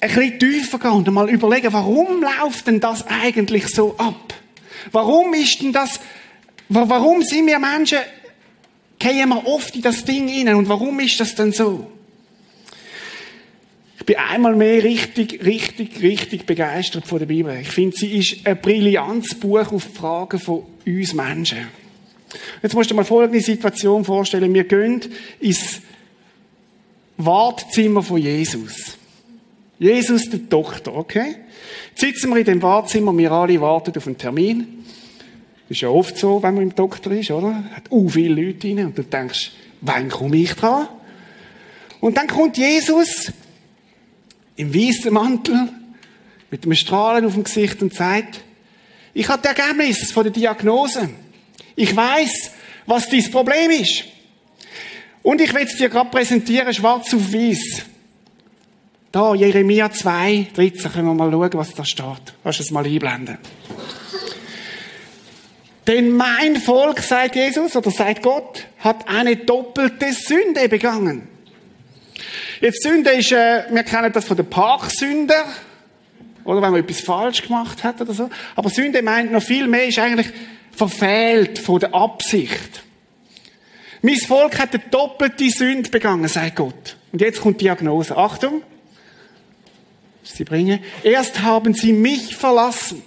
ein 0.00 0.08
bisschen 0.08 0.38
tiefer 0.38 0.78
gehen 0.78 0.90
und 0.90 1.10
mal 1.12 1.28
überlegen, 1.30 1.72
warum 1.72 2.22
läuft 2.22 2.66
denn 2.66 2.80
das 2.80 3.06
eigentlich 3.06 3.68
so 3.68 3.96
ab? 3.96 4.34
Warum 4.92 5.34
ist 5.34 5.60
denn 5.60 5.72
das, 5.72 6.00
warum 6.68 7.22
sind 7.22 7.46
wir 7.46 7.58
Menschen, 7.58 7.98
gehen 8.98 9.28
wir 9.28 9.46
oft 9.46 9.74
in 9.74 9.82
das 9.82 10.04
Ding 10.04 10.28
hinein 10.28 10.56
und 10.56 10.68
warum 10.68 11.00
ist 11.00 11.18
das 11.18 11.34
denn 11.34 11.52
so? 11.52 11.90
bin 14.08 14.16
einmal 14.16 14.56
mehr 14.56 14.82
richtig, 14.82 15.44
richtig, 15.44 16.00
richtig 16.00 16.46
begeistert 16.46 17.06
von 17.06 17.18
der 17.18 17.26
Bibel. 17.26 17.54
Ich 17.60 17.68
finde, 17.68 17.94
sie 17.94 18.16
ist 18.16 18.46
ein 18.46 18.58
brillantes 18.58 19.34
Buch 19.34 19.70
auf 19.70 19.84
Fragen 19.84 20.38
von 20.38 20.62
uns 20.86 21.12
Menschen. 21.12 21.66
Jetzt 22.62 22.74
musst 22.74 22.88
du 22.88 22.94
dir 22.94 23.00
mal 23.00 23.04
folgende 23.04 23.42
Situation 23.42 24.06
vorstellen. 24.06 24.54
Wir 24.54 24.64
gehen 24.64 25.02
ins 25.40 25.82
Wartezimmer 27.18 28.02
von 28.02 28.18
Jesus. 28.18 28.96
Jesus, 29.78 30.30
der 30.30 30.40
Doktor, 30.40 30.96
okay? 30.96 31.36
Jetzt 31.90 32.00
sitzen 32.00 32.30
wir 32.30 32.38
in 32.38 32.44
dem 32.44 32.62
Wartezimmer, 32.62 33.16
wir 33.16 33.30
alle 33.30 33.60
warten 33.60 33.96
auf 33.96 34.06
einen 34.06 34.16
Termin. 34.18 34.84
Das 35.68 35.76
ist 35.76 35.80
ja 35.82 35.88
oft 35.88 36.16
so, 36.16 36.42
wenn 36.42 36.54
man 36.54 36.62
im 36.62 36.74
Doktor 36.74 37.12
ist, 37.12 37.30
oder? 37.30 37.64
Hat 37.74 37.90
u 37.90 38.08
viele 38.08 38.42
Leute 38.42 38.68
rein 38.68 38.86
und 38.86 38.98
du 38.98 39.02
denkst, 39.02 39.52
wann 39.80 40.08
komme 40.08 40.36
ich 40.36 40.54
dran? 40.54 40.88
Und 42.00 42.16
dann 42.16 42.28
kommt 42.28 42.56
Jesus 42.56 43.32
im 44.56 44.74
weißen 44.74 45.12
Mantel, 45.12 45.68
mit 46.50 46.64
einem 46.64 46.74
Strahlen 46.74 47.26
auf 47.26 47.34
dem 47.34 47.44
Gesicht 47.44 47.82
und 47.82 47.92
sagt, 47.92 48.40
ich 49.12 49.28
habe 49.28 49.42
das 49.42 49.58
Ergebnis 49.58 50.12
von 50.12 50.24
der 50.24 50.32
Diagnose. 50.32 51.10
Ich 51.76 51.94
weiß, 51.94 52.52
was 52.86 53.08
dein 53.08 53.30
Problem 53.30 53.70
ist. 53.70 54.04
Und 55.28 55.42
ich 55.42 55.52
will 55.52 55.64
es 55.64 55.76
dir 55.76 55.90
gerade 55.90 56.08
präsentieren, 56.08 56.72
schwarz 56.72 57.12
auf 57.12 57.34
weiß. 57.34 57.82
Da, 59.12 59.34
Jeremia 59.34 59.92
2, 59.92 60.46
13, 60.54 60.90
können 60.90 61.06
wir 61.06 61.12
mal 61.12 61.30
schauen, 61.30 61.50
was 61.52 61.74
da 61.74 61.84
steht. 61.84 62.32
Kannst 62.42 62.60
du 62.60 62.62
es 62.62 62.70
mal 62.70 62.86
einblenden? 62.86 63.36
Denn 65.86 66.12
mein 66.12 66.56
Volk, 66.56 67.00
sagt 67.00 67.36
Jesus, 67.36 67.76
oder 67.76 67.90
sagt 67.90 68.22
Gott, 68.22 68.64
hat 68.78 69.06
eine 69.06 69.36
doppelte 69.36 70.14
Sünde 70.14 70.66
begangen. 70.66 71.28
Jetzt 72.62 72.82
Sünde 72.82 73.10
ist, 73.10 73.30
äh, 73.30 73.64
wir 73.70 73.82
kennen 73.82 74.10
das 74.10 74.24
von 74.24 74.36
der 74.38 74.44
Parksünde, 74.44 75.34
oder 76.44 76.62
wenn 76.62 76.70
man 76.70 76.80
etwas 76.80 77.00
falsch 77.00 77.42
gemacht 77.42 77.84
hat 77.84 78.00
oder 78.00 78.14
so. 78.14 78.30
Aber 78.56 78.70
Sünde 78.70 79.02
meint 79.02 79.30
noch 79.30 79.42
viel 79.42 79.68
mehr, 79.68 79.88
ist 79.88 79.98
eigentlich 79.98 80.28
verfehlt 80.72 81.58
von 81.58 81.80
der 81.80 81.94
Absicht. 81.94 82.87
Mein 84.02 84.16
Volk 84.16 84.58
hat 84.58 84.74
eine 84.74 84.82
doppelte 84.90 85.50
Sünde 85.50 85.90
begangen, 85.90 86.28
sagt 86.28 86.56
Gott. 86.56 86.96
Und 87.12 87.20
jetzt 87.20 87.40
kommt 87.40 87.60
die 87.60 87.64
Diagnose. 87.64 88.16
Achtung. 88.16 88.62
Sie 90.22 90.44
bringen. 90.44 90.80
Erst 91.02 91.42
haben 91.42 91.74
sie 91.74 91.92
mich 91.92 92.36
verlassen. 92.36 93.02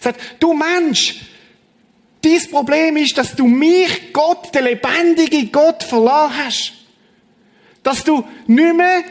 Sagt, 0.00 0.20
du 0.40 0.54
Mensch, 0.54 1.20
dies 2.24 2.50
Problem 2.50 2.96
ist, 2.96 3.16
dass 3.16 3.34
du 3.34 3.46
mich, 3.46 4.12
Gott, 4.12 4.54
der 4.54 4.62
lebendige 4.62 5.46
Gott, 5.46 5.82
verloren 5.82 6.32
hast. 6.36 6.72
Dass 7.82 8.02
du 8.02 8.24
nicht 8.46 8.76
mehr 8.76 9.04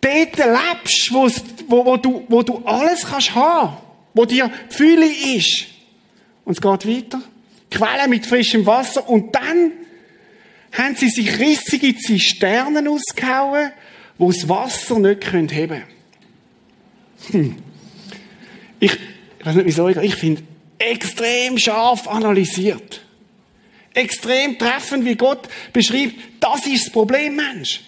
dort 0.00 0.36
lebst, 0.36 1.12
wo, 1.12 1.28
wo, 1.68 1.96
du, 1.96 2.24
wo 2.28 2.42
du 2.42 2.62
alles 2.64 3.04
kannst 3.04 3.34
haben, 3.34 3.76
wo 4.14 4.24
dir 4.24 4.50
Fühle 4.70 5.06
ist. 5.06 5.66
Und 6.44 6.52
es 6.52 6.60
geht 6.60 6.86
weiter. 6.86 7.22
Quelle 7.70 8.08
mit 8.08 8.26
frischem 8.26 8.66
Wasser. 8.66 9.08
Und 9.08 9.34
dann 9.34 9.72
haben 10.72 10.96
sie 10.96 11.08
sich 11.08 11.38
rissige 11.38 11.96
Zisternen 11.96 12.88
ausgehauen, 12.88 13.72
wo 14.18 14.30
das 14.30 14.48
Wasser 14.48 14.98
nicht 14.98 15.32
heben 15.32 15.50
können. 15.50 15.84
Hm. 17.30 17.56
Ich, 18.78 18.92
ich 18.92 19.46
weiß 19.46 19.54
nicht 19.56 19.66
wieso, 19.66 19.88
ich 19.88 20.16
finde, 20.16 20.42
extrem 20.78 21.58
scharf 21.58 22.08
analysiert 22.08 23.02
extrem 23.94 24.58
treffend, 24.58 25.04
wie 25.04 25.16
Gott 25.16 25.48
beschreibt, 25.72 26.14
das 26.40 26.66
ist 26.66 26.86
das 26.86 26.92
Problem, 26.92 27.36
Mensch. 27.36 27.80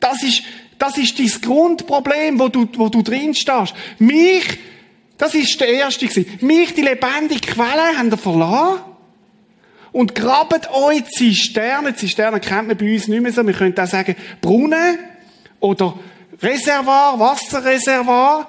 Das 0.00 0.22
ist, 0.22 0.42
das 0.78 0.98
ist 0.98 1.18
dein 1.18 1.30
Grundproblem, 1.40 2.38
wo 2.38 2.48
du, 2.48 2.68
wo 2.74 2.88
du 2.88 3.02
drin 3.02 3.34
stehst. 3.34 3.74
Mich, 3.98 4.44
das 5.18 5.34
ist 5.34 5.60
der 5.60 5.68
erste 5.68 6.06
gewesen. 6.06 6.38
Mich, 6.40 6.74
die 6.74 6.82
lebendige 6.82 7.40
Quelle, 7.40 7.96
haben 7.96 8.10
ihr 8.10 8.18
verloren. 8.18 8.80
Und 9.92 10.14
grabt 10.14 10.70
euch 10.72 11.04
Zisternen. 11.04 11.96
Zisternen 11.96 12.40
kennt 12.40 12.68
man 12.68 12.76
bei 12.76 12.94
uns 12.94 13.08
nicht 13.08 13.20
mehr 13.20 13.32
so. 13.32 13.46
Wir 13.46 13.54
können 13.54 13.78
auch 13.78 13.86
sagen 13.86 14.16
Brunnen 14.40 14.98
oder 15.60 15.98
Reservoir, 16.40 17.18
Wasserreservoir, 17.18 18.48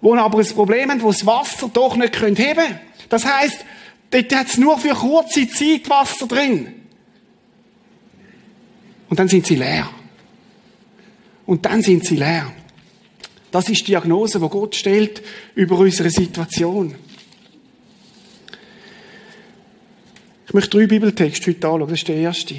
wo 0.00 0.14
aber 0.14 0.38
ein 0.38 0.46
Problem 0.46 0.90
haben, 0.90 1.02
wo 1.02 1.10
das 1.10 1.26
Wasser 1.26 1.70
doch 1.72 1.96
nicht 1.96 2.20
heben 2.20 2.36
können. 2.36 2.80
Das 3.08 3.24
heißt, 3.24 3.64
Dort 4.12 4.34
hat 4.34 4.46
es 4.46 4.58
nur 4.58 4.78
für 4.78 4.94
kurze 4.94 5.48
Zeit 5.48 5.88
Wasser 5.88 6.26
drin. 6.26 6.74
Und 9.08 9.18
dann 9.18 9.28
sind 9.28 9.46
sie 9.46 9.56
leer. 9.56 9.88
Und 11.46 11.64
dann 11.64 11.82
sind 11.82 12.04
sie 12.04 12.16
leer. 12.16 12.52
Das 13.52 13.68
ist 13.68 13.82
die 13.82 13.92
Diagnose, 13.92 14.40
die 14.40 14.48
Gott 14.48 14.74
stellt 14.74 15.22
über 15.54 15.78
unsere 15.78 16.10
Situation. 16.10 16.94
Ich 20.46 20.54
möchte 20.54 20.78
drei 20.78 20.86
Bibeltexte 20.86 21.50
heute 21.50 21.68
anschauen. 21.68 21.88
Das 21.88 21.98
ist 21.98 22.08
der 22.08 22.16
erste. 22.16 22.54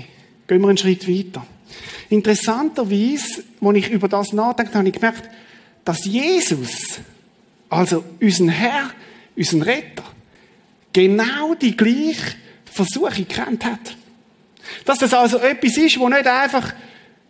Gehen 0.47 0.61
wir 0.61 0.69
einen 0.69 0.77
Schritt 0.77 1.07
weiter. 1.09 1.45
Interessanterweise, 2.09 3.43
als 3.59 3.77
ich 3.77 3.89
über 3.89 4.07
das 4.07 4.33
nachdenke, 4.33 4.75
habe 4.75 4.87
ich 4.87 4.93
gemerkt, 4.93 5.29
dass 5.83 6.05
Jesus, 6.05 6.99
also 7.69 8.03
unser 8.21 8.51
Herr, 8.51 8.91
unser 9.35 9.65
Retter, 9.65 10.03
genau 10.93 11.55
die 11.55 11.75
gleiche 11.75 12.35
Versuchung 12.65 13.27
kennt 13.27 13.65
hat. 13.65 13.97
Dass 14.85 14.99
das 14.99 15.13
also 15.13 15.39
etwas 15.39 15.75
ist, 15.75 15.99
wo 15.99 16.07
nicht 16.07 16.27
einfach 16.27 16.73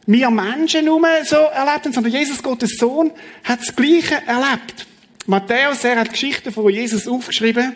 wir 0.06 0.30
Menschen 0.30 0.86
nur 0.86 1.02
so 1.24 1.36
erlebt 1.36 1.86
haben, 1.86 1.94
sondern 1.94 2.12
Jesus, 2.12 2.44
Gottes 2.44 2.78
Sohn, 2.78 3.12
hat 3.44 3.62
das 3.62 3.76
Gleiche 3.76 4.16
erlebt. 4.28 4.86
Matthäus, 5.26 5.84
er 5.84 6.00
hat 6.00 6.12
Geschichten 6.12 6.52
von 6.52 6.70
Jesus 6.70 7.08
aufgeschrieben. 7.08 7.76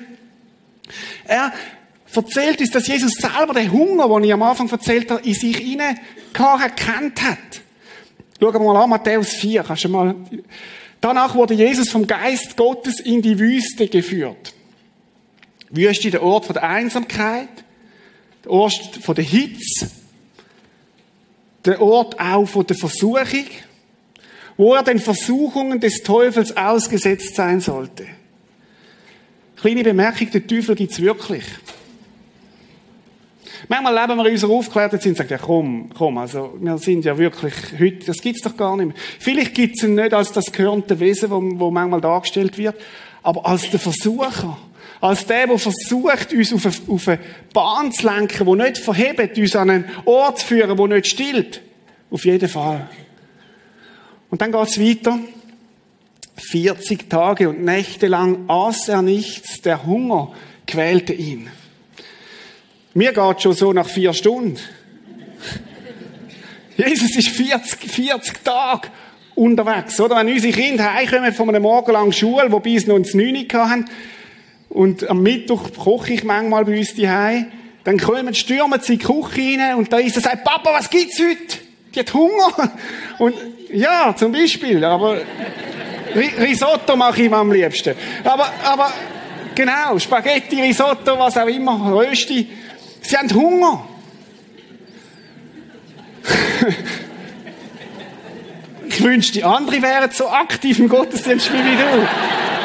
Er 1.25 1.53
erzählt 2.13 2.59
uns, 2.59 2.71
dass 2.71 2.87
Jesus 2.87 3.13
selber 3.13 3.53
den 3.53 3.71
Hunger, 3.71 4.07
den 4.07 4.25
ich 4.25 4.33
am 4.33 4.43
Anfang 4.43 4.69
erzählt 4.69 5.09
habe, 5.11 5.21
in 5.27 5.33
sich 5.33 5.57
hinein 5.57 5.99
erkannt 6.33 7.21
hat. 7.23 7.61
Schauen 8.39 8.53
wir 8.53 8.59
mal 8.59 8.83
an, 8.83 8.89
Matthäus 8.89 9.33
4, 9.33 9.63
kannst 9.63 9.85
du 9.85 9.89
mal. 9.89 10.15
Danach 11.01 11.35
wurde 11.35 11.53
Jesus 11.53 11.89
vom 11.89 12.05
Geist 12.05 12.55
Gottes 12.57 12.99
in 12.99 13.21
die 13.21 13.39
Wüste 13.39 13.87
geführt. 13.87 14.53
Wüste 15.69 16.11
der 16.11 16.23
Ort 16.23 16.45
von 16.45 16.53
der 16.53 16.63
Einsamkeit, 16.63 17.49
der 18.43 18.51
Ort 18.51 18.99
von 19.01 19.15
der 19.15 19.23
Hitze, 19.23 19.89
der 21.67 21.81
Ort 21.81 22.19
auch 22.19 22.45
von 22.45 22.65
der 22.65 22.77
Versuchung, 22.77 23.45
wo 24.55 24.73
er 24.73 24.83
den 24.83 24.99
Versuchungen 24.99 25.79
des 25.79 26.01
Teufels 26.01 26.55
ausgesetzt 26.55 27.35
sein 27.35 27.59
sollte. 27.59 28.07
Kleine 29.57 29.83
Bemerkung, 29.83 30.31
den 30.31 30.47
Teufel 30.47 30.75
gibt's 30.75 31.01
wirklich. 31.01 31.43
Manchmal 33.67 33.95
leben 33.95 34.17
wir 34.17 34.25
in 34.27 34.33
unserer 34.33 34.51
Aufklärten 34.51 34.99
und 35.03 35.17
sagen, 35.17 35.29
ja 35.29 35.37
komm, 35.37 35.89
komm, 35.95 36.17
also 36.19 36.53
wir 36.59 36.77
sind 36.77 37.03
ja 37.03 37.17
wirklich 37.17 37.53
heute, 37.77 38.05
das 38.05 38.21
gibt's 38.21 38.41
doch 38.41 38.55
gar 38.55 38.77
nicht 38.77 38.87
mehr. 38.87 38.95
Vielleicht 39.19 39.55
gibt's 39.55 39.83
ihn 39.83 39.95
nicht 39.95 40.13
als 40.13 40.31
das 40.31 40.51
gehörnte 40.51 40.99
Wesen, 40.99 41.29
wo, 41.29 41.41
wo 41.59 41.71
manchmal 41.71 41.99
dargestellt 41.99 42.57
wird, 42.57 42.75
aber 43.23 43.45
als 43.45 43.69
der 43.69 43.79
Versucher. 43.79 44.57
Als 44.99 45.25
der, 45.25 45.47
der 45.47 45.59
versucht, 45.59 46.33
uns 46.33 46.53
auf 46.53 46.65
eine, 46.65 46.75
auf 46.87 47.07
eine 47.07 47.19
Bahn 47.53 47.91
zu 47.91 48.07
lenken, 48.07 48.45
die 48.45 48.63
nicht 48.63 48.77
verhebt, 48.79 49.37
uns 49.37 49.55
an 49.55 49.69
einen 49.69 49.85
Ort 50.05 50.39
zu 50.39 50.47
führen, 50.47 50.75
der 50.75 50.87
nicht 50.87 51.07
stillt. 51.07 51.61
Auf 52.09 52.25
jeden 52.25 52.49
Fall. 52.49 52.89
Und 54.29 54.41
dann 54.41 54.51
geht's 54.51 54.79
weiter. 54.79 55.19
40 56.37 57.09
Tage 57.09 57.49
und 57.49 57.63
Nächte 57.63 58.07
lang 58.07 58.47
aß 58.47 58.89
er 58.89 59.01
nichts, 59.01 59.61
der 59.61 59.85
Hunger 59.85 60.33
quälte 60.67 61.13
ihn. 61.13 61.49
Mir 62.93 63.11
geht 63.11 63.41
schon 63.41 63.53
so 63.53 63.73
nach 63.73 63.87
vier 63.87 64.13
Stunden. 64.13 64.59
Jesus 66.77 67.15
ist 67.15 67.29
40, 67.29 67.91
40 67.91 68.43
Tage 68.43 68.89
unterwegs, 69.35 69.99
oder? 69.99 70.17
Wenn 70.17 70.33
unsere 70.33 70.53
Kinder 70.53 70.93
heimkommen 70.93 71.33
von 71.33 71.49
einer 71.49 71.59
morgenlangen 71.59 72.13
Schule, 72.13 72.51
wo 72.51 72.59
bis 72.59 72.87
noch 72.87 72.97
ins 72.97 73.13
9 73.13 73.47
haben, 73.53 73.85
und 74.69 75.09
am 75.09 75.23
Mittwoch 75.23 75.69
koche 75.77 76.13
ich 76.13 76.23
manchmal 76.23 76.65
bei 76.65 76.77
uns 76.77 76.93
die 76.93 77.07
dann 77.83 77.97
kommen, 77.99 78.33
stürmen 78.35 78.81
sie 78.81 78.93
in 78.93 78.99
die 78.99 79.05
Küche 79.05 79.59
rein 79.59 79.75
und 79.75 79.93
da 79.93 79.97
ist 79.97 80.17
er 80.17 80.21
sagt, 80.21 80.43
Papa, 80.43 80.73
was 80.73 80.89
gibt's 80.89 81.19
heute? 81.19 81.59
Die 81.95 81.99
hat 82.01 82.13
Hunger. 82.13 82.71
Und, 83.17 83.33
ja, 83.71 84.13
zum 84.15 84.33
Beispiel, 84.33 84.83
aber, 84.83 85.21
Risotto 86.13 86.95
mache 86.97 87.23
ich 87.23 87.31
am 87.31 87.51
liebsten. 87.51 87.95
Aber, 88.23 88.51
aber, 88.63 88.91
genau, 89.55 89.97
Spaghetti, 89.99 90.61
Risotto, 90.61 91.17
was 91.17 91.37
auch 91.37 91.47
immer, 91.47 91.93
Rösti. 91.95 92.47
Sie 93.01 93.17
haben 93.17 93.33
Hunger. 93.33 93.87
ich 98.89 99.01
wünschte, 99.01 99.33
die 99.33 99.43
anderen 99.45 99.81
wären 99.81 100.11
so 100.11 100.27
aktiv 100.27 100.77
im 100.79 100.89
Gottesdienst 100.89 101.53
wie 101.53 101.57
du. 101.57 102.07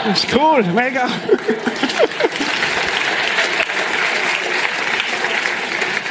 Das 0.04 0.25
ist 0.25 0.35
cool, 0.35 0.64
mega. 0.75 1.09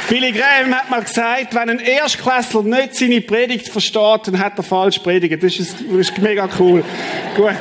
Billy 0.08 0.32
Graham 0.32 0.74
hat 0.74 0.90
mal 0.90 1.02
gesagt, 1.02 1.54
wenn 1.54 1.70
ein 1.70 1.78
Erstklässler 1.78 2.62
nicht 2.62 2.96
seine 2.96 3.20
Predigt 3.20 3.68
versteht, 3.68 4.26
dann 4.26 4.38
hat 4.38 4.58
er 4.58 4.62
falsch 4.62 4.98
predigt. 4.98 5.42
Das 5.42 5.58
ist, 5.58 5.76
das 5.80 5.96
ist 5.96 6.18
mega 6.18 6.48
cool. 6.58 6.84
Gut. 7.36 7.54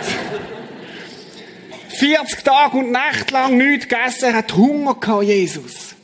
40 1.90 2.44
Tage 2.44 2.78
und 2.78 2.92
Nächte 2.92 3.34
lang 3.34 3.58
nichts 3.58 3.88
gegessen, 3.88 4.26
er 4.26 4.34
hat 4.36 4.56
Hunger 4.56 4.96
gehabt, 4.96 5.24
Jesus. 5.24 5.96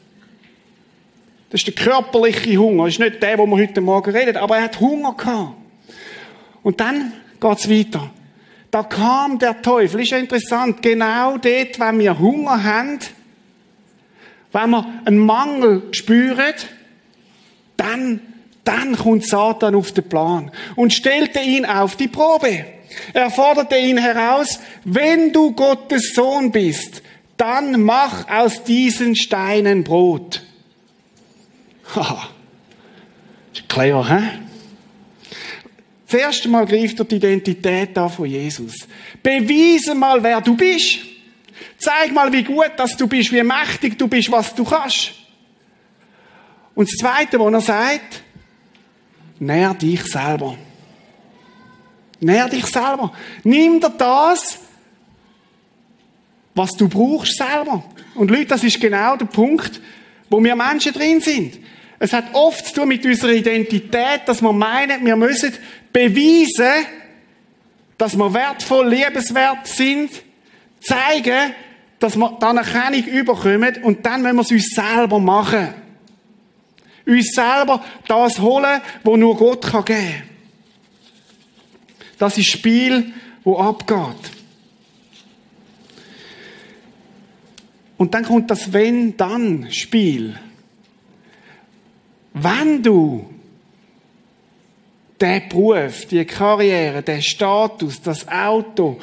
Das 1.50 1.62
ist 1.62 1.68
der 1.68 1.74
körperliche 1.74 2.58
Hunger. 2.58 2.86
Das 2.86 2.94
ist 2.94 3.00
nicht 3.00 3.24
der, 3.24 3.38
wo 3.38 3.46
wir 3.46 3.58
heute 3.58 3.80
Morgen 3.82 4.12
reden, 4.12 4.38
aber 4.38 4.58
er 4.58 4.64
hat 4.64 4.80
Hunger 4.80 5.16
gehabt. 5.18 5.54
Und 6.64 6.80
dann 6.80 7.14
geht's 7.40 7.70
weiter. 7.70 8.10
Da 8.78 8.84
kam 8.84 9.40
der 9.40 9.60
Teufel. 9.64 10.02
Ist 10.02 10.12
ja 10.12 10.20
interessant. 10.20 10.84
Genau 10.84 11.40
dort, 11.40 11.80
wenn 11.80 11.98
wir 11.98 12.20
Hunger 12.20 12.64
haben, 12.64 13.00
wenn 14.52 14.70
wir 14.70 14.86
einen 15.04 15.18
Mangel 15.18 15.82
spüren, 15.94 16.54
dann, 17.76 18.20
dann 18.64 18.96
kommt 18.96 19.26
Satan 19.26 19.74
auf 19.74 19.94
den 19.94 20.08
Plan 20.08 20.52
und 20.76 20.94
stellte 20.94 21.40
ihn 21.40 21.66
auf 21.66 21.96
die 21.96 22.08
Probe. 22.08 22.66
Er 23.14 23.32
forderte 23.32 23.78
ihn 23.80 23.98
heraus, 23.98 24.60
wenn 24.84 25.34
du 25.34 25.54
Gottes 25.54 26.14
Sohn 26.14 26.52
bist, 26.52 27.02
dann 27.36 27.82
mach 27.82 28.30
aus 28.30 28.64
diesen 28.64 29.16
Steinen 29.16 29.84
Brot. 29.84 30.44
Haha. 31.96 32.30
Clever, 33.68 34.08
hä? 34.08 34.47
Das 36.08 36.22
erste 36.22 36.48
Mal 36.48 36.66
greift 36.66 36.98
er 37.00 37.06
die 37.06 37.18
Identität 37.18 37.98
an 37.98 38.10
von 38.10 38.26
Jesus. 38.26 38.88
Beweise 39.22 39.94
mal, 39.94 40.24
wer 40.24 40.40
du 40.40 40.56
bist. 40.56 41.00
Zeig 41.78 42.14
mal, 42.14 42.32
wie 42.32 42.44
gut 42.44 42.72
dass 42.78 42.96
du 42.96 43.08
bist, 43.08 43.32
wie 43.34 43.44
mächtig 43.44 43.98
du 43.98 44.08
bist, 44.08 44.32
was 44.32 44.56
du 44.56 44.64
kannst. 44.64 45.12
Und 46.74 46.88
das 46.90 46.96
Zweite, 46.98 47.38
was 47.40 47.54
er 47.54 47.62
sagt, 47.62 48.24
nähr 49.40 49.74
dich 49.74 50.02
selber. 50.04 50.58
Nähr 52.22 52.48
dich 52.48 52.66
selber. 52.66 53.12
Nimm 53.44 53.82
dir 53.82 53.90
das, 53.90 54.60
was 56.56 56.76
du 56.78 56.88
brauchst 56.88 57.36
selber. 57.36 57.84
Und 58.16 58.32
Leute, 58.32 58.46
das 58.46 58.64
ist 58.64 58.80
genau 58.80 59.18
der 59.18 59.26
Punkt, 59.26 59.82
wo 60.30 60.42
wir 60.42 60.56
Menschen 60.56 60.94
drin 60.94 61.20
sind. 61.20 61.60
Es 62.00 62.14
hat 62.14 62.34
oft 62.34 62.68
zu 62.68 62.74
tun 62.74 62.90
mit 62.90 63.06
unserer 63.06 63.32
Identität, 63.32 64.22
dass 64.26 64.42
wir 64.42 64.54
meinen, 64.54 65.06
wir 65.06 65.16
müssen 65.16 65.54
beweisen, 65.92 66.86
dass 67.98 68.16
wir 68.16 68.34
wertvoll, 68.34 68.88
liebenswert 68.90 69.66
sind, 69.66 70.12
zeigen, 70.80 71.54
dass 72.00 72.16
wir 72.16 72.38
dann 72.40 72.58
Erkennung 72.58 73.04
überkommen 73.06 73.84
und 73.84 74.06
dann 74.06 74.22
müssen 74.22 74.36
wir 74.36 74.42
es 74.42 74.52
uns 74.52 74.70
selber 74.76 75.20
machen. 75.20 75.74
Uns 77.06 77.32
selber 77.34 77.84
das 78.08 78.40
holen, 78.40 78.82
wo 79.04 79.18
nur 79.18 79.36
Gott 79.38 79.66
kann 79.66 79.86
geben 79.86 80.00
kann. 80.00 80.24
Das 82.20 82.38
ist 82.38 82.48
Spiel, 82.48 83.14
wo 83.44 83.58
abgeht. 83.58 84.32
Und 87.98 88.14
dann 88.14 88.26
kommt 88.26 88.52
das 88.52 88.72
Wenn-Dann-Spiel. 88.74 90.38
Wenn 92.42 92.84
du 92.84 93.26
der 95.20 95.42
Beruf, 95.42 96.06
die 96.06 96.26
Karriere, 96.26 97.02
der 97.02 97.22
Status, 97.22 98.02
das 98.02 98.28
Auto, 98.28 99.00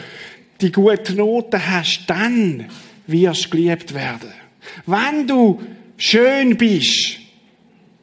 die 0.60 0.70
guten 0.70 1.16
Noten 1.16 1.60
hast, 1.70 2.04
dann 2.06 2.66
wirst 3.06 3.46
du 3.46 3.50
geliebt 3.50 3.94
werden. 3.94 4.32
Wenn 4.86 5.26
du 5.26 5.60
schön 5.96 6.56
bist, 6.56 7.18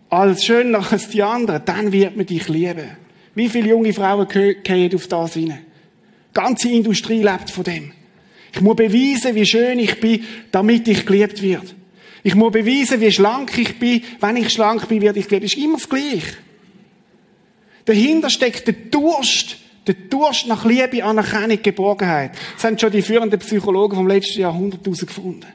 als 0.10 0.46
schöner 0.46 0.92
als 0.92 1.10
die 1.10 1.24
anderen, 1.24 1.64
dann 1.66 1.92
wird 1.92 2.18
man 2.18 2.26
dich 2.26 2.48
lieben. 2.50 2.98
Wie 3.34 3.48
viele 3.48 3.70
junge 3.70 3.94
Frauen 3.94 4.28
gehen 4.28 4.96
auf 4.96 5.08
das 5.08 5.34
hinein? 5.36 5.66
Die 6.30 6.34
ganze 6.34 6.70
Industrie 6.70 7.24
lebt 7.24 7.50
von 7.50 7.64
dem. 7.64 7.94
Ich 8.54 8.62
muss 8.62 8.76
beweisen, 8.76 9.36
wie 9.36 9.46
schön 9.46 9.80
ich 9.80 10.00
bin, 10.00 10.24
damit 10.52 10.88
ich 10.88 11.06
geliebt 11.06 11.42
werde. 11.42 11.68
Ich 12.24 12.36
muss 12.36 12.52
beweisen, 12.52 13.02
wie 13.02 13.12
schlank 13.12 13.58
ich 13.58 13.80
bin. 13.80 14.04
Wenn 14.20 14.38
ich 14.38 14.52
schlank 14.52 14.88
bin, 14.88 15.02
werde 15.02 15.20
ich 15.20 15.28
geliebt. 15.28 15.46
Das 15.46 15.54
ist 15.54 15.64
immer 15.64 15.78
das 15.78 15.90
Gleiche. 15.90 16.38
Dahinter 17.86 18.30
steckt 18.30 18.68
der 18.68 18.74
Durst. 18.74 19.58
Der 19.88 19.96
Durst 19.96 20.46
nach 20.46 20.64
Liebe, 20.64 21.04
Anerkennung, 21.04 21.62
Geborgenheit. 21.62 22.32
Das 22.54 22.66
haben 22.66 22.78
schon 22.78 22.92
die 22.92 23.02
führenden 23.02 23.40
Psychologen 23.40 23.96
vom 23.96 24.08
letzten 24.08 24.42
Jahrhundert 24.42 24.86
herausgefunden. 24.86 25.48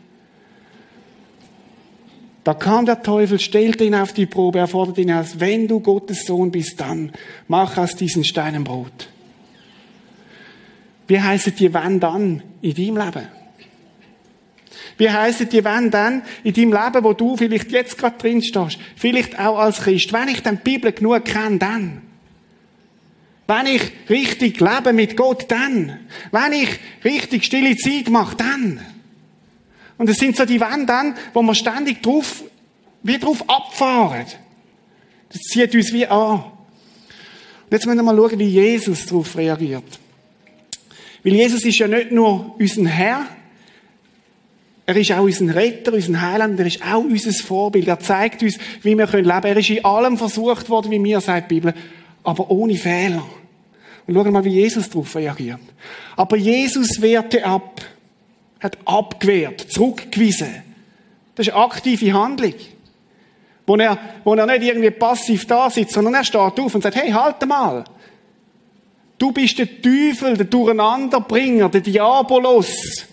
Da 2.43 2.55
kam 2.55 2.87
der 2.87 3.03
Teufel, 3.03 3.41
stellte 3.41 3.85
ihn 3.85 3.95
auf 3.95 4.13
die 4.13 4.27
Probe, 4.27 4.61
er 4.61 4.69
forderte 4.69 5.01
ihn 5.01 5.11
aus, 5.11 5.41
wenn 5.41 5.67
du 5.67 5.81
Gottes 5.81 6.27
Sohn 6.27 6.53
bist, 6.53 6.81
dann 6.81 7.11
mach 7.49 7.77
aus 7.77 7.97
diesen 7.97 8.23
Steinen 8.23 8.63
Brot. 8.63 9.09
Wie 11.09 11.21
heißt 11.21 11.59
die 11.59 11.75
wenn 11.75 11.99
dann 11.99 12.43
in 12.63 12.75
deinem 12.75 12.97
Leben? 12.99 13.36
Wie 14.99 15.11
heisst 15.11 15.53
die, 15.53 15.65
wenn 15.65 15.91
dann 15.91 16.23
in 16.43 16.55
deinem 16.55 16.73
Leben, 16.73 17.05
wo 17.05 17.13
du 17.13 17.37
vielleicht 17.37 17.71
jetzt 17.71 17.99
gerade 17.99 18.17
drin 18.17 18.43
stehst, 18.43 18.79
vielleicht 18.97 19.39
auch 19.39 19.59
als 19.59 19.81
Christ, 19.81 20.13
wenn 20.13 20.29
ich 20.29 20.43
dann 20.43 20.61
die 20.65 20.71
Bibel 20.71 20.93
genug 20.93 21.25
kenne, 21.25 21.59
dann. 21.59 22.03
Wenn 23.47 23.67
ich 23.67 23.83
richtig 24.09 24.59
lebe 24.61 24.93
mit 24.93 25.17
Gott, 25.17 25.47
dann. 25.49 26.01
Wenn 26.33 26.53
ich 26.53 26.69
richtig 27.05 27.45
stille 27.45 27.77
Zeit 27.77 28.09
mache, 28.09 28.37
dann. 28.37 28.81
Und 29.99 30.09
es 30.09 30.17
sind 30.17 30.37
so 30.37 30.45
die 30.45 30.61
Wände 30.61 30.87
dann, 30.87 31.15
wo 31.33 31.43
wir 31.43 31.55
ständig 31.55 32.03
drauf, 32.03 32.43
wie 33.03 33.19
drauf 33.19 33.49
abfahren. 33.49 34.27
Das 35.29 35.43
zieht 35.43 35.75
uns 35.75 35.93
wie 35.93 36.07
an. 36.07 36.45
Und 37.67 37.73
jetzt 37.73 37.87
müssen 37.87 37.99
wir 37.99 38.03
mal 38.03 38.17
schauen, 38.17 38.39
wie 38.39 38.49
Jesus 38.49 39.07
darauf 39.07 39.37
reagiert. 39.37 39.85
Weil 41.23 41.35
Jesus 41.35 41.65
ist 41.65 41.79
ja 41.79 41.89
nicht 41.89 42.13
nur 42.13 42.55
unser 42.59 42.87
Herr, 42.87 43.27
er 44.87 44.97
ist 44.97 45.11
auch 45.11 45.25
unser 45.25 45.53
Retter, 45.53 45.93
unser 45.93 46.21
Heiland, 46.21 46.61
er 46.61 46.67
ist 46.67 46.81
auch 46.81 47.03
unser 47.03 47.33
Vorbild. 47.33 47.89
Er 47.89 47.99
zeigt 47.99 48.43
uns, 48.45 48.57
wie 48.83 48.97
wir 48.97 49.07
leben 49.07 49.27
können. 49.27 49.45
Er 49.45 49.57
ist 49.57 49.71
in 49.71 49.85
allem 49.85 50.17
versucht 50.17 50.71
worden, 50.71 50.93
wie 50.93 51.01
mir 51.01 51.21
sagt 51.21 51.51
die 51.51 51.57
Bibel, 51.57 51.75
aber 52.23 52.49
ohne 52.51 52.77
Fehler. 52.77 53.27
Und 54.07 54.15
schauen 54.15 54.33
mal, 54.33 54.45
wie 54.45 54.51
Jesus 54.51 54.89
darauf 54.89 55.17
reagiert. 55.17 55.59
Aber 56.15 56.37
Jesus 56.37 57.03
wehrte 57.03 57.45
ab, 57.45 57.83
hat 58.61 58.79
abgewehrt, 58.85 59.67
zurückgewiesen. 59.73 60.63
Das 61.35 61.49
ist 61.49 61.53
eine 61.53 61.65
aktive 61.65 62.13
Handlung. 62.13 62.55
Wo 63.67 63.75
er, 63.75 63.99
wo 64.23 64.35
er 64.35 64.47
nicht 64.47 64.63
irgendwie 64.63 64.93
passiv 64.93 65.49
da 65.49 65.69
sitzt, 65.69 65.95
sondern 65.95 66.15
er 66.15 66.25
steht 66.25 66.41
auf 66.41 66.75
und 66.75 66.83
sagt, 66.83 66.95
hey, 66.95 67.11
halt 67.11 67.45
mal. 67.49 67.83
Du 69.19 69.33
bist 69.33 69.59
der 69.59 69.83
Teufel, 69.83 70.37
der 70.37 70.47
Durcheinanderbringer, 70.47 71.69
der 71.71 71.81
Diabolos. 71.81 73.07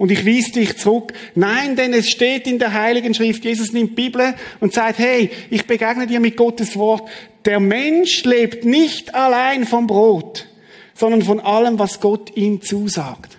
Und 0.00 0.10
ich 0.10 0.24
wies 0.24 0.50
dich 0.52 0.78
zurück. 0.78 1.12
Nein, 1.34 1.76
denn 1.76 1.92
es 1.92 2.08
steht 2.08 2.46
in 2.46 2.58
der 2.58 2.72
Heiligen 2.72 3.12
Schrift, 3.12 3.44
Jesus 3.44 3.74
nimmt 3.74 3.90
die 3.90 4.04
Bibel 4.04 4.34
und 4.58 4.72
sagt, 4.72 4.98
hey, 4.98 5.30
ich 5.50 5.66
begegne 5.66 6.06
dir 6.06 6.20
mit 6.20 6.38
Gottes 6.38 6.74
Wort. 6.76 7.06
Der 7.44 7.60
Mensch 7.60 8.24
lebt 8.24 8.64
nicht 8.64 9.14
allein 9.14 9.66
vom 9.66 9.86
Brot, 9.86 10.46
sondern 10.94 11.20
von 11.20 11.38
allem, 11.38 11.78
was 11.78 12.00
Gott 12.00 12.34
ihm 12.34 12.62
zusagt. 12.62 13.36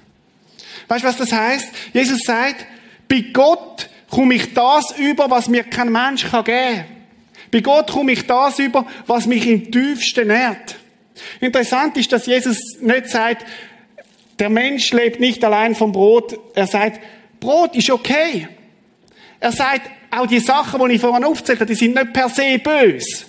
Weißt 0.87 1.03
du, 1.03 1.07
was 1.07 1.17
das 1.17 1.31
heißt? 1.31 1.67
Jesus 1.93 2.19
sagt, 2.19 2.67
bei 3.07 3.21
Gott 3.33 3.89
komme 4.11 4.35
ich 4.35 4.53
das 4.53 4.93
über, 4.99 5.31
was 5.31 5.49
mir 5.49 5.63
kein 5.63 5.91
Mensch 5.91 6.29
kann 6.29 6.43
geben. 6.43 6.85
Bei 7.49 7.61
Gott 7.61 7.89
komme 7.89 8.11
ich 8.11 8.27
das 8.27 8.59
über, 8.59 8.85
was 9.07 9.25
mich 9.25 9.47
im 9.47 9.71
tiefsten 9.71 10.27
nährt. 10.27 10.75
Interessant 11.39 11.97
ist, 11.97 12.11
dass 12.11 12.27
Jesus 12.27 12.59
nicht 12.81 13.07
sagt, 13.07 13.47
der 14.41 14.49
Mensch 14.49 14.91
lebt 14.91 15.19
nicht 15.19 15.45
allein 15.45 15.75
vom 15.75 15.91
Brot. 15.91 16.37
Er 16.55 16.65
sagt, 16.65 16.99
Brot 17.39 17.75
ist 17.75 17.91
okay. 17.91 18.47
Er 19.39 19.51
sagt, 19.51 19.91
auch 20.09 20.25
die 20.25 20.39
Sachen, 20.39 20.83
die 20.83 20.95
ich 20.95 21.01
vorhin 21.01 21.23
aufzählt 21.23 21.59
habe, 21.59 21.71
die 21.71 21.75
sind 21.75 21.93
nicht 21.93 22.11
per 22.11 22.27
se 22.27 22.57
böse. 22.57 23.25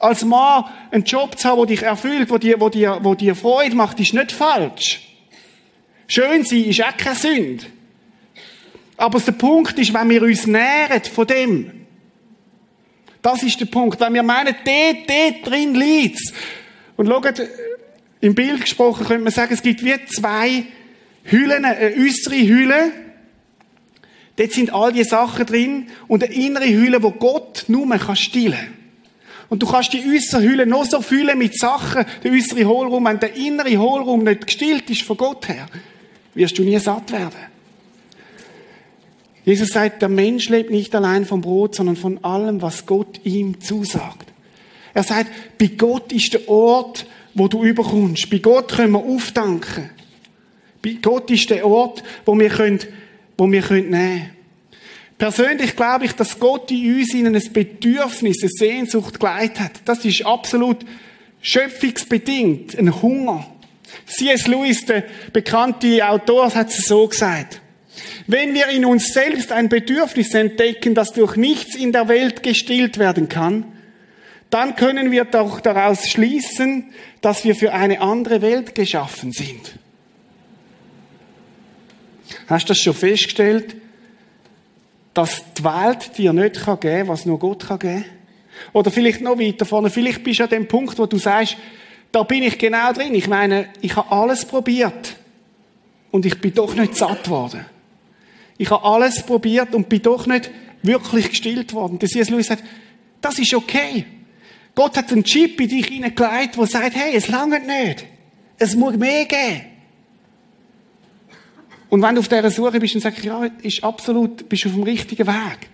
Als 0.00 0.24
Mann 0.24 0.64
einen 0.90 1.04
Job 1.04 1.38
zu 1.38 1.48
haben, 1.48 1.58
der 1.58 1.66
dich 1.66 1.82
erfüllt, 1.82 2.28
der 2.30 2.38
dir, 2.40 2.68
dir, 2.68 3.14
dir 3.14 3.36
Freude 3.36 3.76
macht, 3.76 4.00
ist 4.00 4.12
nicht 4.12 4.32
falsch. 4.32 5.08
Schön 6.08 6.44
sein 6.44 6.64
ist 6.64 6.82
auch 6.82 6.96
keine 6.96 7.14
Sünde. 7.14 7.66
Aber 8.96 9.20
der 9.20 9.32
Punkt 9.32 9.78
ist, 9.78 9.94
wenn 9.94 10.10
wir 10.10 10.22
uns 10.22 10.48
nähren 10.48 11.04
von 11.04 11.26
dem, 11.28 11.86
das 13.22 13.44
ist 13.44 13.60
der 13.60 13.66
Punkt. 13.66 14.00
Wenn 14.00 14.14
wir 14.14 14.24
meinen, 14.24 14.54
dort, 14.64 15.08
dort 15.08 15.46
drin 15.46 15.74
liegt's. 15.74 16.32
Und 16.96 17.06
schaut, 17.06 17.40
im 18.24 18.34
Bild 18.34 18.62
gesprochen 18.62 19.06
könnte 19.06 19.22
man 19.22 19.32
sagen, 19.34 19.52
es 19.52 19.60
gibt 19.60 19.84
wie 19.84 19.94
zwei 20.06 20.64
Hüllen, 21.24 21.64
eine 21.66 21.94
äußere 21.94 22.40
Hülle. 22.40 22.90
Dort 24.36 24.52
sind 24.52 24.72
all 24.72 24.94
die 24.94 25.04
Sachen 25.04 25.44
drin 25.44 25.88
und 26.08 26.24
eine 26.24 26.32
innere 26.32 26.66
Hülle, 26.66 27.02
wo 27.02 27.10
Gott 27.10 27.66
nur 27.68 27.86
kann 27.98 28.16
stillen. 28.16 28.78
Und 29.50 29.62
du 29.62 29.66
kannst 29.66 29.92
die 29.92 30.02
äußere 30.02 30.40
Hülle 30.40 30.64
noch 30.64 30.86
so 30.86 31.02
füllen 31.02 31.36
mit 31.36 31.58
Sachen, 31.58 32.06
der 32.22 32.32
äußere 32.32 32.64
Hohlraum, 32.64 33.04
wenn 33.04 33.20
der 33.20 33.36
innere 33.36 33.76
Hohlraum 33.76 34.24
nicht 34.24 34.46
gestillt 34.46 34.88
ist 34.88 35.02
von 35.02 35.18
Gott 35.18 35.46
her, 35.48 35.66
wirst 36.32 36.56
du 36.56 36.62
nie 36.62 36.78
satt 36.78 37.12
werden. 37.12 37.38
Jesus 39.44 39.68
sagt, 39.68 40.00
der 40.00 40.08
Mensch 40.08 40.48
lebt 40.48 40.70
nicht 40.70 40.94
allein 40.94 41.26
vom 41.26 41.42
Brot, 41.42 41.74
sondern 41.74 41.96
von 41.96 42.24
allem, 42.24 42.62
was 42.62 42.86
Gott 42.86 43.20
ihm 43.24 43.60
zusagt. 43.60 44.32
Er 44.94 45.02
sagt, 45.02 45.30
bei 45.58 45.66
Gott 45.66 46.10
ist 46.10 46.32
der 46.32 46.48
Ort, 46.48 47.04
wo 47.34 47.48
du 47.48 47.64
überkommst. 47.64 48.30
Bei 48.30 48.38
Gott 48.38 48.72
können 48.72 48.92
wir 48.92 49.04
aufdanken. 49.04 49.90
Bei 50.82 50.96
Gott 51.00 51.30
ist 51.30 51.50
der 51.50 51.66
Ort, 51.66 52.02
wo 52.24 52.38
wir 52.38 52.48
können, 52.48 52.80
wo 53.36 53.50
wir 53.50 53.62
können 53.62 53.90
nehmen. 53.90 54.30
Persönlich 55.16 55.76
glaube 55.76 56.06
ich, 56.06 56.12
dass 56.12 56.38
Gott 56.38 56.70
in 56.70 56.96
uns 56.96 57.14
in 57.14 57.26
ein 57.26 57.52
Bedürfnis, 57.52 58.42
eine 58.42 58.50
Sehnsucht 58.50 59.20
geleitet 59.20 59.60
hat. 59.60 59.72
Das 59.84 60.04
ist 60.04 60.26
absolut 60.26 60.78
schöpfungsbedingt, 61.40 62.76
ein 62.78 63.00
Hunger. 63.00 63.46
C.S. 64.06 64.46
Lewis, 64.48 64.84
der 64.86 65.04
bekannte 65.32 66.06
Autor, 66.06 66.54
hat 66.54 66.68
es 66.68 66.86
so 66.86 67.06
gesagt. 67.06 67.60
Wenn 68.26 68.54
wir 68.54 68.68
in 68.68 68.84
uns 68.84 69.12
selbst 69.12 69.52
ein 69.52 69.68
Bedürfnis 69.68 70.34
entdecken, 70.34 70.94
das 70.94 71.12
durch 71.12 71.36
nichts 71.36 71.76
in 71.76 71.92
der 71.92 72.08
Welt 72.08 72.42
gestillt 72.42 72.98
werden 72.98 73.28
kann, 73.28 73.64
dann 74.54 74.76
können 74.76 75.10
wir 75.10 75.24
doch 75.24 75.60
daraus 75.60 76.08
schließen, 76.08 76.92
dass 77.20 77.44
wir 77.44 77.56
für 77.56 77.72
eine 77.72 78.00
andere 78.00 78.40
Welt 78.40 78.76
geschaffen 78.76 79.32
sind. 79.32 79.80
Hast 82.46 82.66
du 82.66 82.68
das 82.68 82.78
schon 82.78 82.94
festgestellt, 82.94 83.74
dass 85.12 85.42
die 85.58 85.64
Welt 85.64 86.16
dir 86.16 86.32
nicht 86.32 86.54
geben 86.54 86.78
kann, 86.80 87.08
was 87.08 87.26
nur 87.26 87.40
Gott 87.40 87.66
kann 87.66 87.80
geben? 87.80 88.04
Oder 88.72 88.92
vielleicht 88.92 89.22
noch 89.22 89.40
weiter 89.40 89.66
vorne, 89.66 89.90
vielleicht 89.90 90.22
bist 90.22 90.38
du 90.38 90.44
an 90.44 90.50
dem 90.50 90.68
Punkt, 90.68 90.96
wo 91.00 91.06
du 91.06 91.18
sagst, 91.18 91.56
da 92.12 92.22
bin 92.22 92.44
ich 92.44 92.56
genau 92.56 92.92
drin. 92.92 93.12
Ich 93.16 93.26
meine, 93.26 93.70
ich 93.80 93.96
habe 93.96 94.12
alles 94.12 94.44
probiert 94.44 95.16
und 96.12 96.26
ich 96.26 96.40
bin 96.40 96.54
doch 96.54 96.76
nicht 96.76 96.94
satt 96.94 97.28
worden. 97.28 97.64
Ich 98.56 98.70
habe 98.70 98.84
alles 98.84 99.20
probiert 99.24 99.74
und 99.74 99.88
bin 99.88 100.02
doch 100.02 100.28
nicht 100.28 100.48
wirklich 100.82 101.30
gestillt 101.30 101.72
worden. 101.74 101.98
Der 101.98 102.08
C.S. 102.08 102.30
Lewis 102.30 102.46
sagt, 102.46 102.62
das 103.20 103.40
ist 103.40 103.52
okay. 103.52 104.06
Gott 104.74 104.96
hat 104.96 105.12
einen 105.12 105.24
Chip 105.24 105.60
in 105.60 105.68
dich 105.68 105.86
hineingelegt, 105.86 106.56
der 106.56 106.66
sagt, 106.66 106.96
hey, 106.96 107.14
es 107.14 107.28
langt 107.28 107.66
nicht. 107.66 108.06
Es 108.58 108.74
muss 108.74 108.96
mehr 108.96 109.24
geben. 109.24 109.62
Und 111.90 112.02
wenn 112.02 112.16
du 112.16 112.20
auf 112.20 112.28
dieser 112.28 112.50
Suche 112.50 112.80
bist 112.80 112.94
und 112.96 113.00
sagst, 113.02 113.24
ja, 113.24 113.44
ist 113.62 113.84
absolut, 113.84 114.48
bist 114.48 114.64
du 114.64 114.68
auf 114.68 114.74
dem 114.74 114.82
richtigen 114.82 115.26
Weg. 115.26 115.68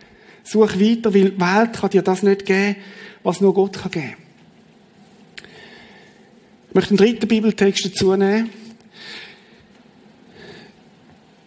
Such 0.44 0.78
weiter, 0.78 1.14
weil 1.14 1.30
die 1.30 1.40
Welt 1.40 1.72
kann 1.72 1.90
dir 1.90 2.02
das 2.02 2.22
nicht 2.22 2.44
geben, 2.44 2.76
was 3.22 3.40
nur 3.40 3.54
Gott 3.54 3.78
kann 3.80 3.90
geben. 3.90 4.16
Ich 6.68 6.74
möchte 6.74 6.90
einen 6.90 6.98
dritten 6.98 7.26
Bibeltext 7.26 7.86
dazu 7.86 8.14
nehmen. 8.16 8.50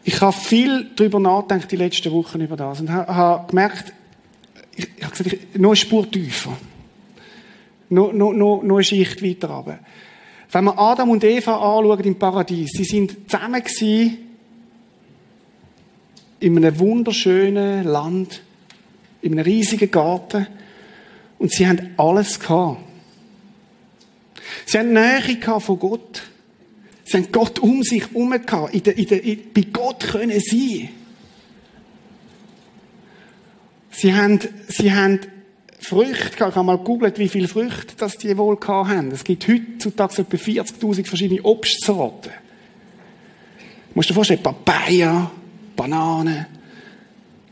Ich 0.04 0.20
habe 0.20 0.36
viel 0.36 0.90
darüber 0.96 1.20
nachgedacht 1.20 1.72
die 1.72 1.78
letzten 1.78 2.12
Wochen 2.12 2.42
über 2.42 2.58
das 2.58 2.82
und 2.82 2.90
habe 2.90 3.48
gemerkt, 3.48 3.94
ich, 4.76 4.88
habe 5.02 5.12
gesagt, 5.12 5.34
ich, 5.34 5.60
noch 5.60 5.70
eine 5.70 5.76
Spur 5.76 6.10
tiefer. 6.10 6.58
Noch, 7.94 8.12
noch, 8.12 8.34
noch, 8.34 8.64
noch 8.64 8.76
eine 8.76 8.84
Schicht 8.84 9.22
weiter 9.22 9.50
runter. 9.50 9.80
Wenn 10.52 10.66
wir 10.66 10.80
Adam 10.80 11.12
und 11.12 11.24
Eva 11.24 11.56
anschauen 11.56 12.04
im 12.04 12.18
Paradies, 12.18 12.72
sie 12.74 12.84
sind 12.84 13.30
zusammen 13.30 13.64
in 16.40 16.58
einem 16.58 16.80
wunderschönen 16.80 17.84
Land, 17.84 18.42
in 19.22 19.34
einem 19.34 19.46
riesigen 19.46 19.92
Garten 19.92 20.48
und 21.38 21.52
sie 21.52 21.68
haben 21.68 21.92
alles 21.98 22.40
gehabt. 22.40 22.80
Sie 24.66 24.80
haben 24.80 24.94
Nähe 24.94 25.60
von 25.60 25.80
Gott. 25.80 26.24
Sie 27.06 27.18
haben 27.18 27.32
Gott 27.32 27.60
um 27.60 27.84
sich 27.84 28.10
herum 28.10 28.32
gehabt. 28.32 28.74
In 28.74 28.84
der, 28.84 28.98
in 28.98 29.08
der, 29.08 29.24
in, 29.24 29.54
bei 29.54 29.62
Gott 29.72 30.00
können 30.00 30.40
sie. 30.40 30.90
Sie 33.92 34.14
haben, 34.16 34.40
sie 34.68 34.92
haben 34.92 35.20
Früchte. 35.84 36.36
Ich 36.36 36.42
habe 36.42 36.64
mal 36.64 36.78
gegoogelt, 36.78 37.20
wie 37.20 37.28
viele 37.28 37.48
Früchte 37.48 37.94
das 37.98 38.18
die 38.18 38.38
wohl 38.38 38.58
gehabt 38.58 38.90
haben. 38.90 39.12
Es 39.12 39.24
gibt 39.24 39.48
heutzutage 39.48 40.22
etwa 40.22 40.38
40.000 40.38 41.06
verschiedene 41.06 41.44
Obstsorten. 41.44 42.32
Du 43.90 44.00
musst 44.00 44.10
dir 44.10 44.14
vorstellen, 44.14 44.42
Papaya, 44.42 45.30
Bananen, 45.76 46.48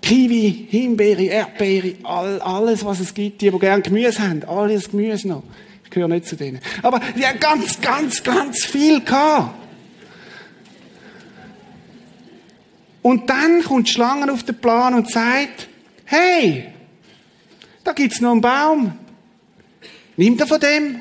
Kiwi, 0.01 0.67
Himbeere, 0.69 1.23
Erdbeere, 1.23 1.95
all, 2.03 2.41
alles, 2.41 2.83
was 2.83 2.99
es 2.99 3.13
gibt. 3.13 3.41
Die, 3.41 3.51
die 3.51 3.59
gerne 3.59 3.83
Gemüse 3.83 4.19
haben, 4.27 4.43
alles 4.45 4.89
Gemüse 4.89 5.27
noch. 5.27 5.43
Ich 5.83 5.91
gehöre 5.91 6.07
nicht 6.07 6.25
zu 6.25 6.35
denen. 6.35 6.59
Aber 6.81 6.99
die 7.15 7.25
haben 7.25 7.39
ganz, 7.39 7.79
ganz, 7.79 8.23
ganz 8.23 8.65
viel 8.65 9.01
gehabt. 9.01 9.55
Und 13.01 13.29
dann 13.29 13.63
kommt 13.63 13.87
die 13.87 13.91
Schlange 13.91 14.31
auf 14.31 14.43
den 14.43 14.55
Plan 14.55 14.93
und 14.93 15.09
sagt, 15.09 15.67
hey, 16.05 16.67
da 17.83 17.93
gibt's 17.93 18.21
noch 18.21 18.31
einen 18.31 18.41
Baum. 18.41 18.93
Nimm 20.17 20.37
er 20.37 20.47
von 20.47 20.59
dem. 20.59 20.99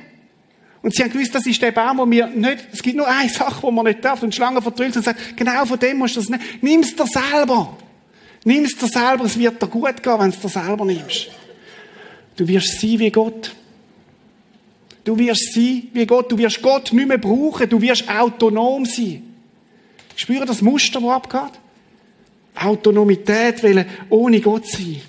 Und 0.82 0.94
sie 0.94 1.02
haben 1.02 1.12
gewusst, 1.12 1.34
das 1.34 1.46
ist 1.46 1.60
der 1.60 1.72
Baum, 1.72 1.98
wo 1.98 2.10
wir 2.10 2.26
nicht, 2.28 2.68
es 2.72 2.82
gibt 2.82 2.96
nur 2.96 3.06
eine 3.06 3.28
Sache, 3.28 3.62
wo 3.62 3.70
man 3.70 3.84
nicht 3.84 4.02
darf. 4.04 4.22
Und 4.22 4.32
die 4.32 4.36
Schlange 4.36 4.62
vertrüllt 4.62 4.96
und 4.96 5.04
sagt, 5.04 5.36
genau 5.36 5.66
von 5.66 5.78
dem 5.78 5.98
musst 5.98 6.16
du 6.16 6.20
das 6.20 6.30
nehmen. 6.30 6.42
Nimm's 6.62 6.96
dir 6.96 7.06
selber. 7.06 7.76
Nimm's 8.44 8.76
dir 8.76 8.88
selber, 8.88 9.24
es 9.24 9.38
wird 9.38 9.60
dir 9.60 9.66
gut 9.66 10.02
gehen, 10.02 10.18
wenn 10.18 10.30
du 10.30 10.36
es 10.36 10.40
dir 10.40 10.48
selber 10.48 10.84
nimmst. 10.86 11.28
Du 12.36 12.48
wirst 12.48 12.80
sein 12.80 12.98
wie 12.98 13.10
Gott. 13.10 13.54
Du 15.04 15.18
wirst 15.18 15.52
sein 15.52 15.88
wie 15.92 16.06
Gott. 16.06 16.32
Du 16.32 16.38
wirst 16.38 16.62
Gott 16.62 16.92
nicht 16.92 17.08
mehr 17.08 17.18
brauchen. 17.18 17.68
Du 17.68 17.80
wirst 17.82 18.08
autonom 18.08 18.86
sein. 18.86 19.22
Spüre 20.16 20.46
das 20.46 20.62
Muster, 20.62 21.00
das 21.00 21.10
abgeht? 21.10 21.60
Autonomität 22.54 23.62
wollen, 23.62 23.86
ohne 24.08 24.40
Gott 24.40 24.66
sein. 24.66 25.02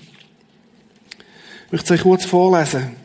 Ich 1.71 1.73
möchte 1.73 1.93
es 1.93 1.99
euch 2.01 2.03
kurz 2.03 2.25
vorlesen. 2.25 2.97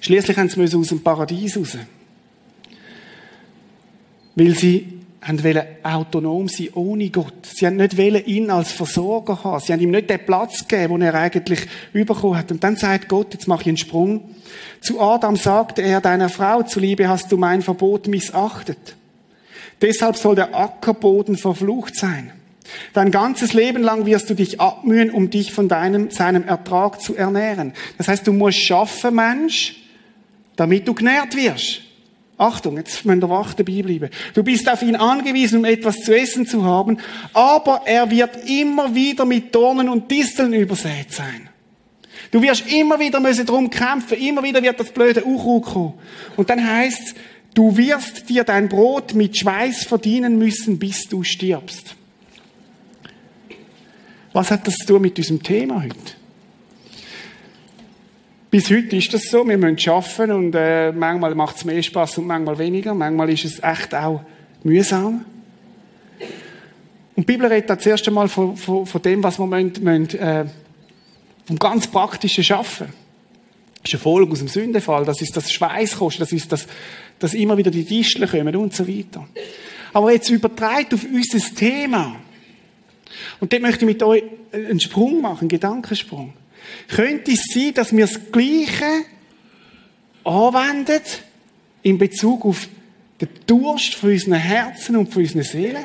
Schließlich 0.00 0.36
haben 0.36 0.48
sie 0.48 0.76
aus 0.76 0.86
dem 0.86 1.02
Paradies 1.02 1.56
raus. 1.56 1.76
Weil 4.36 4.54
sie 4.54 5.00
haben 5.22 5.42
wollen 5.42 5.64
autonom 5.82 6.46
sein, 6.46 6.68
ohne 6.74 7.10
Gott. 7.10 7.34
Sie 7.52 7.66
haben 7.66 7.78
nicht 7.78 7.98
wollen 7.98 8.24
ihn 8.26 8.48
als 8.48 8.70
Versorger 8.70 9.42
haben. 9.42 9.58
Sie 9.58 9.72
haben 9.72 9.80
ihm 9.80 9.90
nicht 9.90 10.08
den 10.08 10.24
Platz 10.24 10.68
gegeben, 10.68 11.00
den 11.00 11.08
er 11.08 11.14
eigentlich 11.14 11.66
bekommen 11.92 12.38
hat. 12.38 12.52
Und 12.52 12.62
dann 12.62 12.76
sagt 12.76 13.08
Gott, 13.08 13.34
jetzt 13.34 13.48
mache 13.48 13.62
ich 13.62 13.68
einen 13.68 13.76
Sprung. 13.76 14.36
Zu 14.80 15.00
Adam 15.00 15.34
sagte 15.34 15.82
er, 15.82 16.00
deiner 16.00 16.28
Frau 16.28 16.62
zuliebe 16.62 17.08
hast 17.08 17.32
du 17.32 17.36
mein 17.36 17.60
Verbot 17.60 18.06
missachtet. 18.06 18.94
Deshalb 19.80 20.16
soll 20.16 20.36
der 20.36 20.54
Ackerboden 20.54 21.36
verflucht 21.36 21.96
sein. 21.96 22.34
Dein 22.92 23.10
ganzes 23.10 23.52
Leben 23.52 23.82
lang 23.82 24.06
wirst 24.06 24.30
du 24.30 24.34
dich 24.34 24.60
abmühen, 24.60 25.10
um 25.10 25.30
dich 25.30 25.52
von 25.52 25.68
deinem, 25.68 26.10
seinem 26.10 26.46
Ertrag 26.46 27.00
zu 27.00 27.16
ernähren. 27.16 27.72
Das 27.98 28.08
heißt, 28.08 28.26
du 28.26 28.32
musst 28.32 28.58
schaffen, 28.58 29.14
Mensch, 29.14 29.76
damit 30.56 30.86
du 30.86 30.94
genährt 30.94 31.36
wirst. 31.36 31.82
Achtung, 32.38 32.76
jetzt 32.76 33.04
müssen 33.04 33.20
wir 33.20 33.28
wach 33.28 33.54
dabei 33.54 33.82
bleiben. 33.82 34.10
Du 34.34 34.42
bist 34.42 34.68
auf 34.68 34.82
ihn 34.82 34.96
angewiesen, 34.96 35.58
um 35.58 35.64
etwas 35.64 36.00
zu 36.00 36.16
essen 36.16 36.46
zu 36.46 36.64
haben, 36.64 36.98
aber 37.32 37.82
er 37.84 38.10
wird 38.10 38.48
immer 38.48 38.94
wieder 38.94 39.24
mit 39.24 39.54
Dornen 39.54 39.88
und 39.88 40.10
Disteln 40.10 40.52
übersät 40.52 41.12
sein. 41.12 41.48
Du 42.30 42.40
wirst 42.42 42.66
immer 42.72 42.98
wieder 42.98 43.20
müssen 43.20 43.46
drum 43.46 43.70
kämpfen, 43.70 44.18
immer 44.18 44.42
wieder 44.42 44.62
wird 44.62 44.80
das 44.80 44.90
blöde 44.90 45.22
Unkraut 45.22 45.64
kommen. 45.66 45.94
Und 46.36 46.50
dann 46.50 46.66
heißt's, 46.66 47.14
du 47.54 47.76
wirst 47.76 48.28
dir 48.28 48.42
dein 48.42 48.68
Brot 48.68 49.14
mit 49.14 49.36
Schweiß 49.36 49.84
verdienen 49.84 50.38
müssen, 50.38 50.78
bis 50.78 51.08
du 51.08 51.22
stirbst. 51.22 51.94
Was 54.32 54.50
hat 54.50 54.66
das 54.66 54.76
zu 54.76 54.86
tun 54.86 55.02
mit 55.02 55.16
diesem 55.18 55.42
Thema 55.42 55.82
heute? 55.82 55.96
Bis 58.50 58.70
heute 58.70 58.96
ist 58.96 59.12
das 59.14 59.24
so, 59.30 59.46
wir 59.46 59.56
müssen 59.56 59.90
arbeiten 59.90 60.30
und 60.30 60.54
äh, 60.54 60.92
manchmal 60.92 61.34
macht 61.34 61.56
es 61.56 61.64
mehr 61.64 61.82
Spaß 61.82 62.18
und 62.18 62.26
manchmal 62.26 62.58
weniger. 62.58 62.94
Manchmal 62.94 63.30
ist 63.30 63.44
es 63.44 63.62
echt 63.62 63.94
auch 63.94 64.22
mühsam. 64.62 65.24
Und 67.14 67.28
die 67.28 67.32
Bibel 67.32 67.46
redet 67.46 67.70
da 67.70 67.78
zuerst 67.78 68.06
einmal 68.08 68.28
von, 68.28 68.56
von, 68.56 68.86
von 68.86 69.02
dem, 69.02 69.22
was 69.22 69.38
wir 69.38 69.46
müssen, 69.46 69.82
müssen, 69.82 70.18
äh, 70.18 70.44
vom 71.46 71.58
ganz 71.58 71.86
praktischen 71.86 72.44
Schaffen. 72.44 72.88
Das 73.82 73.90
ist 73.90 73.94
eine 73.94 74.02
Folge 74.02 74.32
aus 74.32 74.38
dem 74.38 74.48
Sündenfall. 74.48 75.04
Das 75.04 75.20
ist 75.20 75.36
das 75.36 75.50
Schweißkosten, 75.50 76.20
das 76.20 76.32
ist 76.32 76.52
das, 76.52 76.66
dass 77.18 77.34
immer 77.34 77.56
wieder 77.56 77.70
die 77.70 77.84
Disteln 77.84 78.28
kommen 78.28 78.54
und 78.56 78.74
so 78.74 78.86
weiter. 78.86 79.26
Aber 79.92 80.12
jetzt 80.12 80.30
übertreibt 80.30 80.94
auf 80.94 81.04
unser 81.04 81.54
Thema. 81.54 82.16
Und 83.42 83.52
dort 83.52 83.60
möchte 83.60 83.80
ich 83.80 83.86
mit 83.86 84.02
euch 84.04 84.22
einen 84.52 84.78
Sprung 84.78 85.20
machen, 85.20 85.40
einen 85.40 85.48
Gedankensprung. 85.48 86.32
Könnte 86.86 87.32
es 87.32 87.42
sein, 87.52 87.74
dass 87.74 87.90
wir 87.90 88.06
das 88.06 88.20
Gleiche 88.30 89.04
anwenden 90.22 91.02
in 91.82 91.98
Bezug 91.98 92.44
auf 92.44 92.68
den 93.20 93.28
Durst 93.48 93.96
von 93.96 94.10
unseren 94.10 94.34
Herzen 94.34 94.94
und 94.94 95.12
von 95.12 95.22
unseren 95.22 95.42
Seelen? 95.42 95.82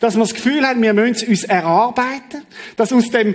Dass 0.00 0.16
wir 0.16 0.20
das 0.20 0.34
Gefühl 0.34 0.66
haben, 0.66 0.82
wir 0.82 0.92
müssen 0.92 1.14
es 1.14 1.22
uns 1.22 1.44
erarbeiten? 1.44 2.42
Dass 2.76 2.92
uns 2.92 3.10
dem 3.10 3.34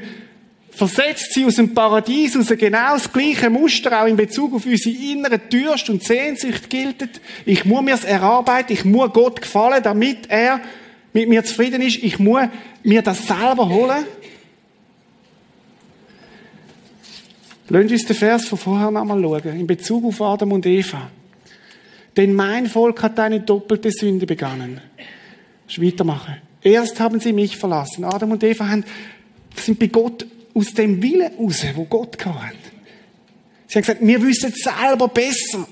versetzt 0.70 1.34
sie 1.34 1.46
aus 1.46 1.56
dem 1.56 1.74
Paradies, 1.74 2.38
aus 2.38 2.50
genau 2.50 2.94
das 2.94 3.12
gleiche 3.12 3.50
Muster 3.50 4.04
auch 4.04 4.06
in 4.06 4.18
Bezug 4.18 4.54
auf 4.54 4.68
unsere 4.68 4.96
innere 4.96 5.40
Durst 5.40 5.90
und 5.90 6.04
Sehnsucht 6.04 6.70
gilt. 6.70 7.10
Ich 7.44 7.66
muss 7.66 7.82
mir 7.82 7.96
es 7.96 8.04
erarbeiten, 8.04 8.74
ich 8.74 8.86
muss 8.86 9.12
Gott 9.14 9.42
gefallen, 9.42 9.82
damit 9.82 10.30
er 10.30 10.62
mit 11.16 11.30
mir 11.30 11.46
zufrieden 11.46 11.82
ist. 11.82 12.04
Ich 12.04 12.20
muss 12.20 12.50
mir 12.84 13.02
das 13.02 13.26
selber 13.26 13.70
holen. 13.70 14.06
Lasst 17.70 17.92
uns 17.92 18.06
den 18.06 18.16
Vers 18.18 18.48
von 18.50 18.58
vorher 18.58 18.92
nochmal 18.92 19.22
schauen, 19.22 19.60
in 19.60 19.66
Bezug 19.66 20.04
auf 20.04 20.22
Adam 20.22 20.52
und 20.52 20.66
Eva. 20.66 21.10
Denn 22.18 22.34
mein 22.34 22.68
Volk 22.68 23.02
hat 23.02 23.18
eine 23.20 23.40
doppelte 23.40 23.92
Sünde 23.92 24.26
begangen. 24.26 24.82
Ich 25.70 25.82
weitermachen. 25.82 26.36
Erst 26.62 27.00
haben 27.00 27.22
sie 27.22 27.32
mich 27.32 27.56
verlassen. 27.56 28.04
Adam 28.04 28.32
und 28.32 28.44
Eva 28.44 28.68
haben, 28.68 28.84
sind 29.56 29.80
bei 29.80 29.88
Gott 29.88 30.28
aus 30.54 30.74
dem 30.74 31.02
Willen 31.02 31.32
raus, 31.40 31.66
wo 31.76 31.86
Gott 31.86 32.24
hat. 32.26 32.56
Sie 33.68 33.76
haben 33.76 33.82
gesagt, 33.84 34.02
wir 34.02 34.22
wissen 34.22 34.54
es 34.54 34.62
selber 34.62 35.08
besser. 35.08 35.66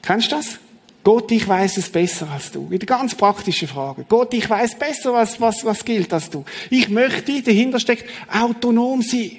Kennst 0.00 0.30
du 0.30 0.36
das? 0.36 0.58
Gott, 1.04 1.32
ich 1.32 1.46
weiß 1.46 1.78
es 1.78 1.88
besser 1.88 2.30
als 2.30 2.52
du. 2.52 2.70
Wieder 2.70 2.86
ganz 2.86 3.14
praktische 3.14 3.66
Frage. 3.66 4.04
Gott, 4.08 4.32
ich 4.34 4.48
weiß 4.48 4.76
besser, 4.76 5.12
was, 5.12 5.40
was, 5.40 5.64
was 5.64 5.84
gilt 5.84 6.12
als 6.12 6.30
du. 6.30 6.44
Ich 6.70 6.88
möchte, 6.88 7.42
dahinter 7.42 7.80
steckt, 7.80 8.08
autonom 8.32 9.02
sein. 9.02 9.38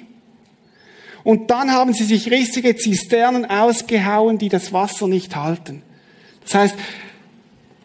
Und 1.22 1.50
dann 1.50 1.72
haben 1.72 1.94
sie 1.94 2.04
sich 2.04 2.30
rissige 2.30 2.76
Zisternen 2.76 3.46
ausgehauen, 3.46 4.36
die 4.36 4.50
das 4.50 4.74
Wasser 4.74 5.08
nicht 5.08 5.34
halten. 5.34 5.82
Das 6.44 6.54
heißt, 6.54 6.74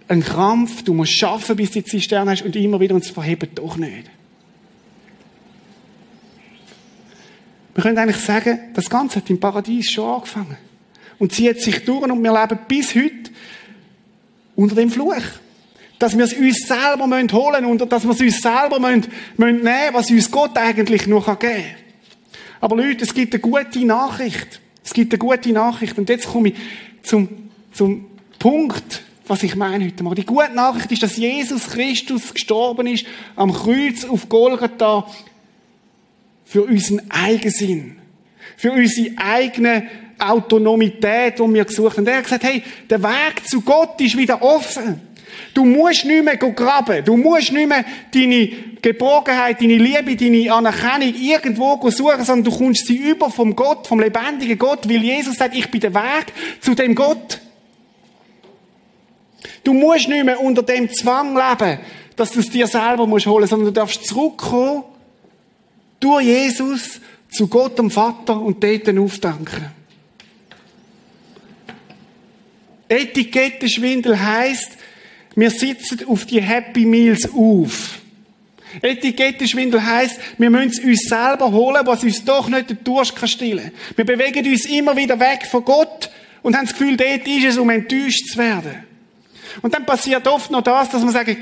ein 0.09 0.23
Krampf, 0.23 0.83
du 0.83 0.93
musst 0.93 1.13
schaffen, 1.13 1.55
bis 1.55 1.71
die 1.71 1.83
Zisterne 1.83 2.31
hast 2.31 2.41
und 2.41 2.55
immer 2.57 2.81
wieder 2.81 2.95
uns 2.95 3.09
verheben 3.09 3.49
doch 3.55 3.77
nicht. 3.77 4.09
Wir 7.75 7.83
können 7.83 7.97
eigentlich 7.97 8.17
sagen, 8.17 8.59
das 8.73 8.89
Ganze 8.89 9.17
hat 9.17 9.29
im 9.29 9.39
Paradies 9.39 9.91
schon 9.91 10.15
angefangen. 10.15 10.57
Und 11.17 11.31
zieht 11.31 11.61
sich 11.61 11.85
durch 11.85 12.03
und 12.03 12.21
wir 12.21 12.33
leben 12.33 12.59
bis 12.67 12.93
heute 12.93 13.31
unter 14.59 14.75
dem 14.75 14.91
Fluch. 14.91 15.23
Dass 15.97 16.17
wir 16.17 16.23
es 16.23 16.33
uns 16.33 16.59
selber 16.59 17.05
holen 17.05 17.65
müssen 17.65 17.81
und 17.81 17.91
dass 17.91 18.03
wir 18.03 18.11
es 18.11 18.21
uns 18.21 18.41
selber 18.41 18.79
müssen, 18.79 19.07
müssen 19.37 19.63
nehmen 19.63 19.93
was 19.93 20.11
uns 20.11 20.29
Gott 20.31 20.57
eigentlich 20.57 21.07
nur 21.07 21.23
geben 21.25 21.37
kann. 21.39 21.63
Aber 22.61 22.75
Leute, 22.75 23.03
es 23.03 23.13
gibt 23.13 23.33
eine 23.33 23.41
gute 23.41 23.85
Nachricht. 23.85 24.61
Es 24.83 24.93
gibt 24.93 25.13
eine 25.13 25.19
gute 25.19 25.51
Nachricht. 25.51 25.97
Und 25.97 26.09
jetzt 26.09 26.27
komme 26.27 26.49
ich 26.49 26.55
zum, 27.03 27.29
zum 27.73 28.05
Punkt, 28.37 29.01
was 29.27 29.43
ich 29.43 29.55
meine 29.55 29.85
heute 29.85 30.03
Morgen. 30.03 30.15
Die 30.15 30.25
gute 30.25 30.53
Nachricht 30.53 30.91
ist, 30.91 31.03
dass 31.03 31.17
Jesus 31.17 31.69
Christus 31.69 32.33
gestorben 32.33 32.87
ist 32.87 33.05
am 33.35 33.53
Kreuz 33.53 34.05
auf 34.05 34.27
Golgatha 34.29 35.05
für 36.45 36.63
unseren 36.63 37.09
Eigensinn, 37.09 37.97
für 38.57 38.71
unsere 38.71 39.17
eigene 39.17 39.87
Autonomität, 40.19 41.39
die 41.39 41.53
wir 41.53 41.65
gesucht 41.65 41.97
haben. 41.97 42.07
Er 42.07 42.17
hat 42.17 42.23
gesagt, 42.23 42.43
hey, 42.43 42.63
der 42.89 43.01
Weg 43.01 43.47
zu 43.47 43.61
Gott 43.61 43.99
ist 44.01 44.17
wieder 44.17 44.41
offen. 44.41 45.01
Du 45.53 45.65
musst 45.65 46.05
nicht 46.05 46.23
mehr 46.23 46.37
graben. 46.37 47.03
Du 47.03 47.17
musst 47.17 47.51
nicht 47.51 47.67
mehr 47.67 47.85
deine 48.13 48.49
Geborgenheit, 48.81 49.61
deine 49.61 49.77
Liebe, 49.77 50.15
deine 50.15 50.51
Anerkennung 50.53 51.13
irgendwo 51.15 51.89
suchen, 51.89 52.23
sondern 52.23 52.43
du 52.43 52.57
kommst 52.57 52.87
sie 52.87 52.97
über 52.97 53.29
vom 53.29 53.55
Gott, 53.55 53.87
vom 53.87 53.99
lebendigen 53.99 54.57
Gott, 54.57 54.87
weil 54.87 55.03
Jesus 55.03 55.35
sagt, 55.35 55.55
ich 55.55 55.69
bin 55.69 55.81
der 55.81 55.93
Weg 55.93 56.33
zu 56.61 56.75
dem 56.75 56.95
Gott. 56.95 57.39
Du 59.63 59.73
musst 59.73 60.07
nicht 60.07 60.25
mehr 60.25 60.39
unter 60.39 60.63
dem 60.63 60.91
Zwang 60.91 61.35
leben, 61.35 61.79
dass 62.15 62.31
du 62.31 62.39
es 62.39 62.49
dir 62.49 62.67
selber 62.67 63.07
musst 63.07 63.25
holen, 63.25 63.47
sondern 63.47 63.67
du 63.67 63.73
darfst 63.73 64.05
zurückkommen 64.05 64.83
durch 65.99 66.25
Jesus 66.25 67.01
zu 67.29 67.47
Gott, 67.47 67.77
dem 67.77 67.91
Vater, 67.91 68.39
und 68.39 68.63
dort 68.63 68.97
aufdanken. 68.97 69.78
Etikettenschwindel 72.89 74.19
heisst, 74.19 74.71
wir 75.35 75.51
sitzen 75.51 76.05
auf 76.07 76.25
die 76.25 76.41
Happy 76.41 76.85
Meals 76.85 77.29
auf. 77.33 77.99
Etikettenschwindel 78.81 79.83
heisst, 79.83 80.19
wir 80.37 80.49
müssen 80.49 80.69
es 80.69 80.79
uns 80.79 81.01
selber 81.03 81.51
holen, 81.51 81.85
was 81.85 82.03
uns 82.03 82.23
doch 82.23 82.49
nicht 82.49 82.69
den 82.69 82.83
Durst 82.83 83.15
kann 83.15 83.27
stillen. 83.27 83.71
Wir 83.95 84.05
bewegen 84.05 84.45
uns 84.45 84.65
immer 84.65 84.95
wieder 84.95 85.19
weg 85.19 85.45
von 85.49 85.63
Gott 85.63 86.09
und 86.41 86.55
haben 86.55 86.65
das 86.65 86.77
Gefühl, 86.77 86.97
dort 86.97 87.27
ist 87.27 87.45
es, 87.45 87.57
um 87.57 87.69
enttäuscht 87.69 88.27
zu 88.31 88.37
werden. 88.37 88.83
Und 89.61 89.73
dann 89.73 89.85
passiert 89.85 90.27
oft 90.27 90.51
noch 90.51 90.61
das, 90.61 90.89
dass 90.89 91.01
man 91.03 91.13
sagt, 91.13 91.37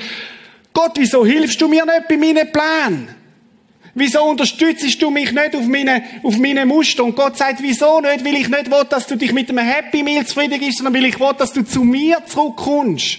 Gott, 0.73 0.91
wieso 0.95 1.25
hilfst 1.25 1.59
du 1.59 1.67
mir 1.67 1.85
nicht 1.85 2.07
bei 2.07 2.17
meinen 2.17 2.51
Plänen? 2.51 3.09
Wieso 3.99 4.23
unterstützt 4.25 5.01
du 5.01 5.09
mich 5.09 5.31
nicht 5.31 5.55
auf 5.55 5.65
meine, 5.65 6.03
auf 6.21 6.37
meine 6.37 6.67
Muster? 6.67 7.03
Und 7.03 7.15
Gott 7.15 7.35
sagt, 7.35 7.63
wieso 7.63 7.99
nicht? 7.99 8.23
Weil 8.23 8.35
ich 8.35 8.47
nicht 8.47 8.69
will, 8.69 8.83
dass 8.87 9.07
du 9.07 9.15
dich 9.15 9.33
mit 9.33 9.49
einem 9.49 9.65
Happy 9.65 10.03
Meal 10.03 10.23
zufrieden 10.23 10.59
gibst, 10.59 10.77
sondern 10.77 10.93
weil 10.93 11.09
ich 11.09 11.19
will, 11.19 11.33
dass 11.35 11.51
du 11.51 11.63
zu 11.63 11.83
mir 11.83 12.21
zurückkommst. 12.27 13.17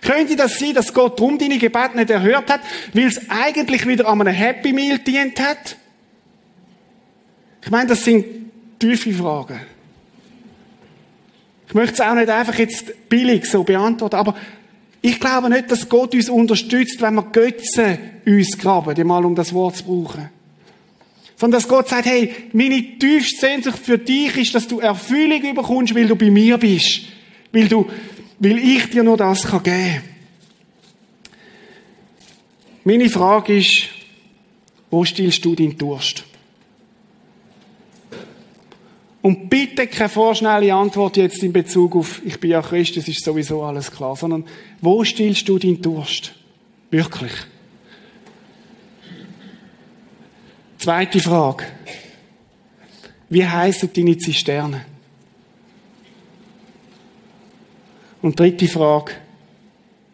Könnte 0.00 0.36
das 0.36 0.58
sein, 0.58 0.72
dass 0.72 0.94
Gott 0.94 1.20
drum 1.20 1.36
deine 1.36 1.58
Gebete 1.58 1.98
nicht 1.98 2.08
erhört 2.08 2.50
hat, 2.50 2.62
weil 2.94 3.08
es 3.08 3.28
eigentlich 3.28 3.86
wieder 3.86 4.08
an 4.08 4.22
einem 4.22 4.32
Happy 4.32 4.72
Meal 4.72 4.98
dient 4.98 5.38
hat? 5.38 5.76
Ich 7.62 7.70
meine, 7.70 7.90
das 7.90 8.02
sind 8.02 8.24
tiefe 8.78 9.12
Fragen. 9.12 9.60
Ich 11.68 11.74
möchte 11.74 11.92
es 11.92 12.00
auch 12.00 12.14
nicht 12.14 12.30
einfach 12.30 12.54
jetzt 12.54 13.10
billig 13.10 13.44
so 13.44 13.64
beantworten, 13.64 14.16
aber 14.16 14.34
ich 15.02 15.18
glaube 15.18 15.48
nicht, 15.48 15.70
dass 15.70 15.88
Gott 15.88 16.14
uns 16.14 16.28
unterstützt, 16.28 17.00
wenn 17.00 17.14
wir 17.14 17.22
Götze 17.22 17.98
uns 18.26 18.58
graben, 18.58 19.06
mal 19.06 19.24
um 19.24 19.34
das 19.34 19.52
Wort 19.54 19.76
zu 19.76 19.84
brauchen. 19.84 20.28
Sondern 21.36 21.58
dass 21.58 21.68
Gott 21.68 21.88
sagt, 21.88 22.04
hey, 22.04 22.34
meine 22.52 22.98
tiefste 22.98 23.46
Sehnsucht 23.46 23.78
für 23.78 23.96
dich 23.96 24.36
ist, 24.36 24.54
dass 24.54 24.68
du 24.68 24.78
Erfüllung 24.78 25.42
überkommst, 25.42 25.94
weil 25.94 26.06
du 26.06 26.16
bei 26.16 26.30
mir 26.30 26.58
bist. 26.58 27.02
Weil 27.50 27.66
du, 27.66 27.88
weil 28.38 28.58
ich 28.58 28.90
dir 28.90 29.02
nur 29.02 29.16
das 29.16 29.44
kann 29.44 29.62
geben. 29.62 30.02
Meine 32.84 33.08
Frage 33.08 33.56
ist, 33.56 33.88
wo 34.90 35.04
stillst 35.04 35.42
du 35.44 35.54
deinen 35.54 35.78
Durst? 35.78 36.24
Und 39.22 39.50
bitte 39.50 39.86
keine 39.86 40.08
vorschnelle 40.08 40.72
Antwort 40.74 41.16
jetzt 41.16 41.42
in 41.42 41.52
Bezug 41.52 41.94
auf, 41.94 42.22
ich 42.24 42.40
bin 42.40 42.52
ja 42.52 42.62
Christ, 42.62 42.96
das 42.96 43.06
ist 43.06 43.22
sowieso 43.22 43.62
alles 43.62 43.90
klar, 43.90 44.16
sondern 44.16 44.44
wo 44.80 45.04
stillst 45.04 45.46
du 45.48 45.58
deinen 45.58 45.82
Durst? 45.82 46.32
Wirklich. 46.90 47.32
Zweite 50.78 51.20
Frage. 51.20 51.66
Wie 53.28 53.46
heißen 53.46 53.90
deine 53.94 54.16
Zisterne? 54.16 54.86
Und 58.22 58.40
dritte 58.40 58.68
Frage. 58.68 59.12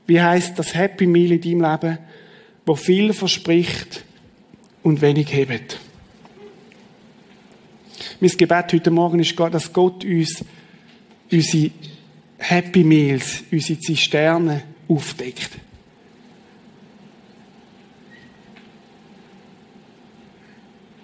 Wie 0.07 0.21
heißt 0.21 0.59
das 0.59 0.75
Happy 0.75 1.07
Meal 1.07 1.33
in 1.33 1.41
deinem 1.41 1.61
Leben, 1.61 1.99
wo 2.65 2.75
viel 2.75 3.13
verspricht 3.13 4.05
und 4.83 5.01
wenig 5.01 5.33
hebt? 5.33 5.79
Mein 8.19 8.31
Gebet 8.31 8.73
heute 8.73 8.91
Morgen 8.91 9.21
ist, 9.21 9.39
dass 9.39 9.73
Gott 9.73 10.05
uns 10.05 10.45
unsere 11.31 11.71
Happy 12.39 12.83
Meals, 12.83 13.45
unsere 13.51 13.79
Zisterne 13.79 14.63
aufdeckt. 14.89 15.51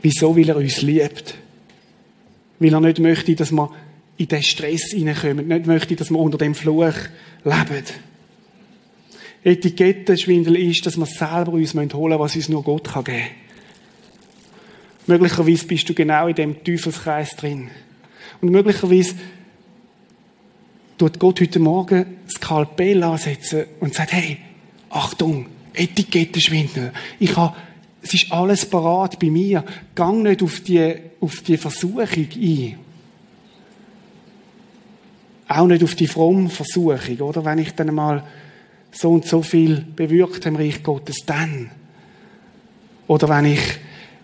Wieso? 0.00 0.36
Weil 0.36 0.48
er 0.48 0.56
uns 0.56 0.82
liebt. 0.82 1.34
Weil 2.58 2.72
er 2.72 2.80
nicht 2.80 2.98
möchte, 2.98 3.34
dass 3.34 3.52
wir 3.52 3.70
in 4.16 4.28
den 4.28 4.42
Stress 4.42 4.90
hineinkommen. 4.92 5.48
Nicht 5.48 5.66
möchte, 5.66 5.96
dass 5.96 6.10
wir 6.10 6.18
unter 6.18 6.38
dem 6.38 6.54
Fluch 6.54 6.94
leben. 7.44 7.84
Etikettenschwindel 9.44 10.56
ist, 10.56 10.86
dass 10.86 10.96
wir 10.96 11.06
selber 11.06 11.52
uns 11.52 11.74
holen 11.74 11.88
müssen, 11.88 12.18
was 12.18 12.36
uns 12.36 12.48
nur 12.48 12.62
Gott 12.62 12.92
geben 12.92 13.04
kann. 13.04 13.41
Möglicherweise 15.06 15.66
bist 15.66 15.88
du 15.88 15.94
genau 15.94 16.28
in 16.28 16.34
dem 16.34 16.64
Teufelskreis 16.64 17.36
drin. 17.36 17.70
Und 18.40 18.50
möglicherweise 18.50 19.14
tut 20.98 21.18
Gott 21.18 21.40
heute 21.40 21.58
Morgen 21.58 22.18
das 22.24 22.34
Skalpell 22.34 23.02
ansetzen 23.02 23.64
und 23.80 23.94
sagt, 23.94 24.12
hey, 24.12 24.38
Achtung, 24.90 25.46
Etikettenschwindel. 25.74 26.92
Ich 27.18 27.36
habe, 27.36 27.56
es 28.02 28.14
ist 28.14 28.30
alles 28.30 28.66
parat 28.66 29.18
bei 29.18 29.30
mir. 29.30 29.64
Gang 29.94 30.22
nicht 30.22 30.42
auf 30.42 30.60
die, 30.60 30.94
auf 31.20 31.40
die 31.40 31.56
Versuchung 31.56 32.06
ein. 32.36 32.78
Auch 35.48 35.66
nicht 35.66 35.82
auf 35.82 35.94
die 35.94 36.06
fromme 36.06 36.48
Versuchung, 36.48 37.18
oder? 37.20 37.44
Wenn 37.44 37.58
ich 37.58 37.74
dann 37.74 37.94
mal 37.94 38.24
so 38.92 39.10
und 39.10 39.26
so 39.26 39.42
viel 39.42 39.84
bewirkt 39.96 40.46
im 40.46 40.56
Reich 40.56 40.82
Gottes, 40.82 41.16
dann. 41.26 41.70
Oder 43.06 43.28
wenn 43.28 43.46
ich, 43.46 43.60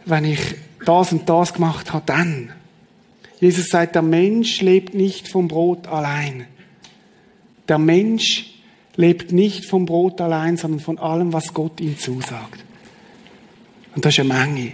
wenn 0.04 0.24
ich 0.24 0.40
das 0.88 1.12
und 1.12 1.28
das 1.28 1.52
gemacht 1.52 1.92
habe, 1.92 2.04
dann. 2.06 2.52
Jesus 3.40 3.68
sagt, 3.68 3.94
der 3.94 4.02
Mensch 4.02 4.62
lebt 4.62 4.94
nicht 4.94 5.28
vom 5.28 5.46
Brot 5.46 5.86
allein. 5.86 6.46
Der 7.68 7.78
Mensch 7.78 8.54
lebt 8.96 9.30
nicht 9.30 9.66
vom 9.66 9.84
Brot 9.84 10.20
allein, 10.20 10.56
sondern 10.56 10.80
von 10.80 10.98
allem, 10.98 11.32
was 11.32 11.52
Gott 11.52 11.80
ihm 11.80 11.98
zusagt. 11.98 12.64
Und 13.94 14.04
das 14.04 14.14
ist 14.14 14.20
eine 14.20 14.32
Menge, 14.32 14.72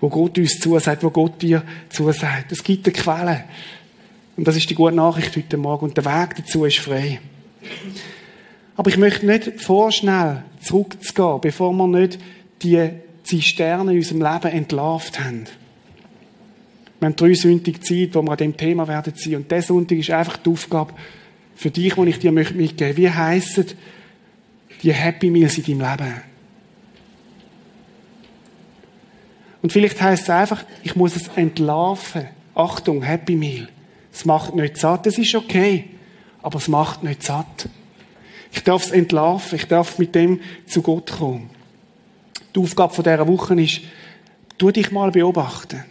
wo 0.00 0.08
Gott 0.08 0.36
uns 0.36 0.58
zusagt, 0.58 1.04
wo 1.04 1.10
Gott 1.10 1.40
dir 1.40 1.62
zusagt. 1.88 2.50
Es 2.50 2.64
gibt 2.64 2.86
eine 2.86 2.92
Quelle. 2.92 3.44
Und 4.36 4.48
das 4.48 4.56
ist 4.56 4.68
die 4.68 4.74
gute 4.74 4.96
Nachricht 4.96 5.36
heute 5.36 5.56
Morgen. 5.56 5.86
Und 5.86 5.96
der 5.96 6.04
Weg 6.04 6.36
dazu 6.36 6.64
ist 6.64 6.78
frei. 6.78 7.20
Aber 8.76 8.90
ich 8.90 8.96
möchte 8.96 9.26
nicht 9.26 9.60
vorschnell 9.60 10.42
zurückzugehen, 10.62 11.40
bevor 11.40 11.72
wir 11.72 11.86
nicht 11.86 12.18
die 12.62 12.90
Zisterne 13.30 13.92
in 13.92 13.98
unserem 13.98 14.22
Leben 14.22 14.56
entlarvt 14.56 15.20
haben. 15.20 15.46
Wir 16.98 17.06
haben 17.06 17.16
drei 17.16 17.34
sündige 17.34 17.80
Zeit, 17.80 18.14
wo 18.14 18.22
wir 18.22 18.32
an 18.32 18.36
dem 18.36 18.56
Thema 18.56 18.86
werden 18.88 19.12
sein. 19.16 19.36
Und 19.36 19.50
dieser 19.50 19.62
Sonntag 19.62 19.98
ist 19.98 20.10
einfach 20.10 20.36
die 20.36 20.50
Aufgabe 20.50 20.92
für 21.54 21.70
dich, 21.70 21.94
die 21.94 22.08
ich 22.08 22.18
dir 22.18 22.32
mitgeben 22.32 22.60
möchte. 22.60 22.96
Wie 22.96 23.10
heissen 23.10 23.66
die 24.82 24.92
Happy 24.92 25.30
Meals 25.30 25.56
in 25.58 25.78
deinem 25.78 25.90
Leben? 25.90 26.14
Und 29.62 29.72
vielleicht 29.72 30.00
heisst 30.00 30.24
es 30.24 30.30
einfach, 30.30 30.64
ich 30.82 30.96
muss 30.96 31.16
es 31.16 31.28
entlarven. 31.36 32.28
Achtung, 32.54 33.02
Happy 33.02 33.36
Meal. 33.36 33.68
Es 34.12 34.24
macht 34.24 34.54
nicht 34.54 34.76
satt, 34.76 35.06
das 35.06 35.18
ist 35.18 35.34
okay. 35.34 35.84
Aber 36.42 36.58
es 36.58 36.68
macht 36.68 37.02
nicht 37.02 37.22
satt. 37.22 37.68
Ich 38.52 38.64
darf 38.64 38.84
es 38.84 38.90
entlarven, 38.90 39.56
ich 39.56 39.66
darf 39.66 39.98
mit 39.98 40.14
dem 40.14 40.40
zu 40.66 40.82
Gott 40.82 41.12
kommen. 41.12 41.50
Die 42.54 42.60
Aufgabe 42.60 42.94
von 42.94 43.04
dieser 43.04 43.26
Woche 43.26 43.60
ist, 43.60 43.80
tu 44.58 44.70
dich 44.70 44.90
mal 44.90 45.10
beobachten. 45.10 45.84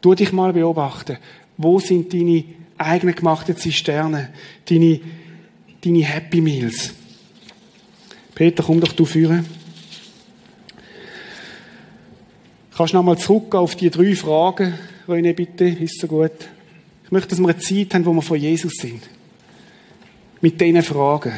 Tu 0.00 0.14
dich 0.14 0.32
mal 0.32 0.52
beobachten. 0.52 1.18
Wo 1.56 1.78
sind 1.78 2.12
deine 2.12 2.44
eigenen 2.78 3.14
gemachten 3.14 3.56
Zisternen? 3.56 4.28
Deine, 4.68 5.00
deine 5.82 6.04
Happy 6.04 6.40
Meals? 6.40 6.92
Peter, 8.34 8.62
komm 8.62 8.80
doch 8.80 8.92
du 8.92 9.04
führen. 9.04 9.46
Kannst 12.76 12.92
du 12.92 12.98
nochmal 12.98 13.16
zurückgehen 13.16 13.60
auf 13.60 13.74
die 13.74 13.88
drei 13.88 14.14
Fragen, 14.14 14.74
René, 15.08 15.32
bitte? 15.32 15.64
Ist 15.64 15.98
so 15.98 16.06
gut. 16.06 16.32
Ich 17.04 17.10
möchte, 17.10 17.30
dass 17.30 17.38
wir 17.38 17.48
eine 17.48 17.58
Zeit 17.58 17.94
haben, 17.94 18.04
wo 18.04 18.12
wir 18.12 18.20
von 18.20 18.38
Jesus 18.38 18.74
sind. 18.74 19.02
Mit 20.42 20.60
diesen 20.60 20.82
Fragen. 20.82 21.32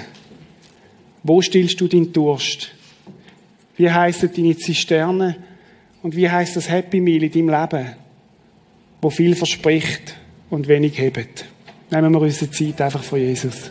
Wo 1.22 1.40
stillst 1.40 1.80
du 1.80 1.86
deinen 1.86 2.12
Durst? 2.12 2.72
Wie 3.78 3.90
heissen 3.90 4.30
deine 4.34 4.56
Zisterne? 4.56 5.36
Und 6.02 6.14
wie 6.14 6.28
heißt 6.28 6.56
das 6.56 6.68
Happy 6.68 7.00
Meal 7.00 7.22
in 7.22 7.32
deinem 7.32 7.48
Leben, 7.48 7.94
wo 9.00 9.08
viel 9.10 9.34
verspricht 9.34 10.16
und 10.50 10.68
wenig 10.68 10.98
hebt? 10.98 11.46
Nehmen 11.90 12.12
wir 12.12 12.20
unsere 12.20 12.50
Zeit 12.50 12.80
einfach 12.80 13.02
von 13.02 13.18
Jesus. 13.18 13.70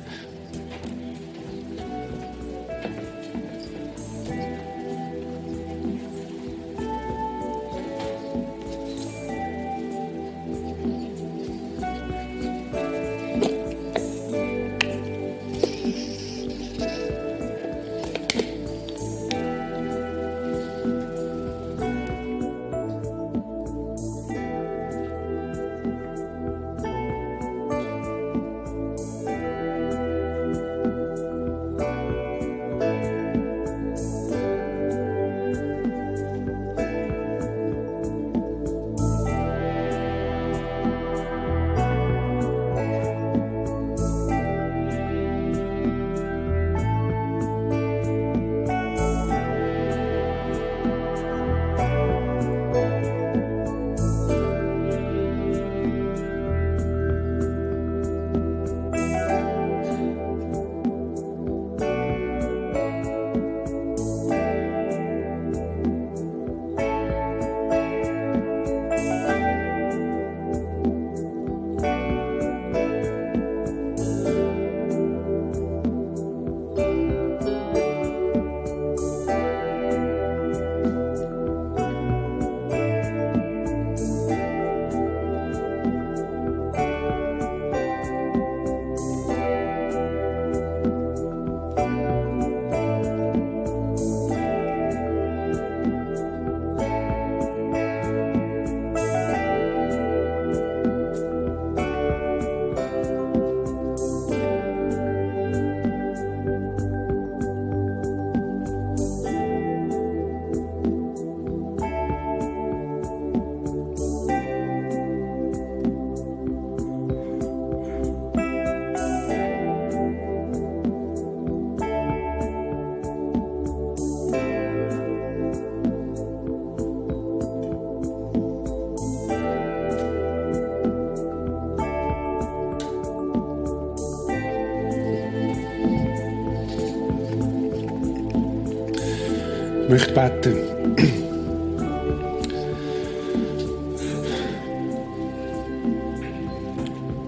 Beten. 140.18 140.56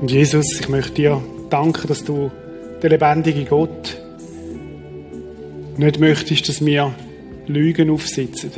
Und 0.02 0.10
Jesus, 0.10 0.60
ich 0.60 0.70
möchte 0.70 0.94
dir 0.94 1.22
danken, 1.52 1.88
dass 1.88 2.04
du 2.04 2.32
der 2.82 2.90
lebendige 2.90 3.46
Gott 3.46 4.02
nicht 5.78 6.00
möchtest, 6.00 6.50
dass 6.50 6.66
wir 6.66 6.92
Lügen 7.46 7.92
aufsitzen. 7.92 8.52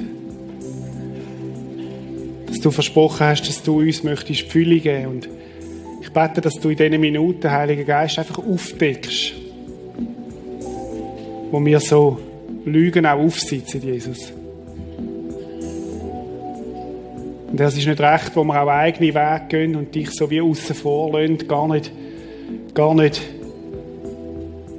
Dass 2.47 2.61
du 2.61 2.71
versprochen 2.71 3.25
hast, 3.25 3.49
dass 3.49 3.63
du 3.63 3.79
uns 3.79 4.03
möchtest 4.03 4.43
Fülle 4.43 4.79
geben. 4.79 5.07
Und 5.07 5.29
ich 6.01 6.09
bete, 6.09 6.39
dass 6.39 6.53
du 6.53 6.69
in 6.69 6.77
diesen 6.77 7.01
Minuten, 7.01 7.51
Heiliger 7.51 7.83
Geist, 7.83 8.17
einfach 8.17 8.37
aufdeckst, 8.37 9.33
wo 11.51 11.65
wir 11.65 11.81
so 11.81 12.17
Lügen 12.65 13.05
auch 13.05 13.19
aufsitzen, 13.19 13.81
Jesus. 13.81 14.33
Und 17.51 17.59
das 17.59 17.75
ist 17.75 17.85
nicht 17.85 17.99
recht, 17.99 18.35
wo 18.35 18.43
wir 18.45 18.61
auch 18.61 18.69
eigene 18.69 19.13
Wege 19.13 19.45
gehen 19.49 19.75
und 19.75 19.93
dich 19.93 20.11
so 20.11 20.29
wie 20.29 20.41
außen 20.41 20.75
vor 20.75 21.11
gar 21.47 21.67
nicht, 21.67 21.91
gar 22.73 22.95
nicht 22.95 23.21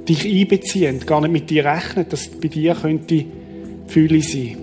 dich 0.09 0.25
einbeziehen, 0.25 0.99
gar 1.05 1.21
nicht 1.21 1.31
mit 1.31 1.49
dir 1.49 1.65
rechnen, 1.65 2.07
dass 2.09 2.27
bei 2.29 2.47
dir 2.47 2.75
könnte 2.75 3.25
Fühle 3.87 4.21
sein. 4.21 4.57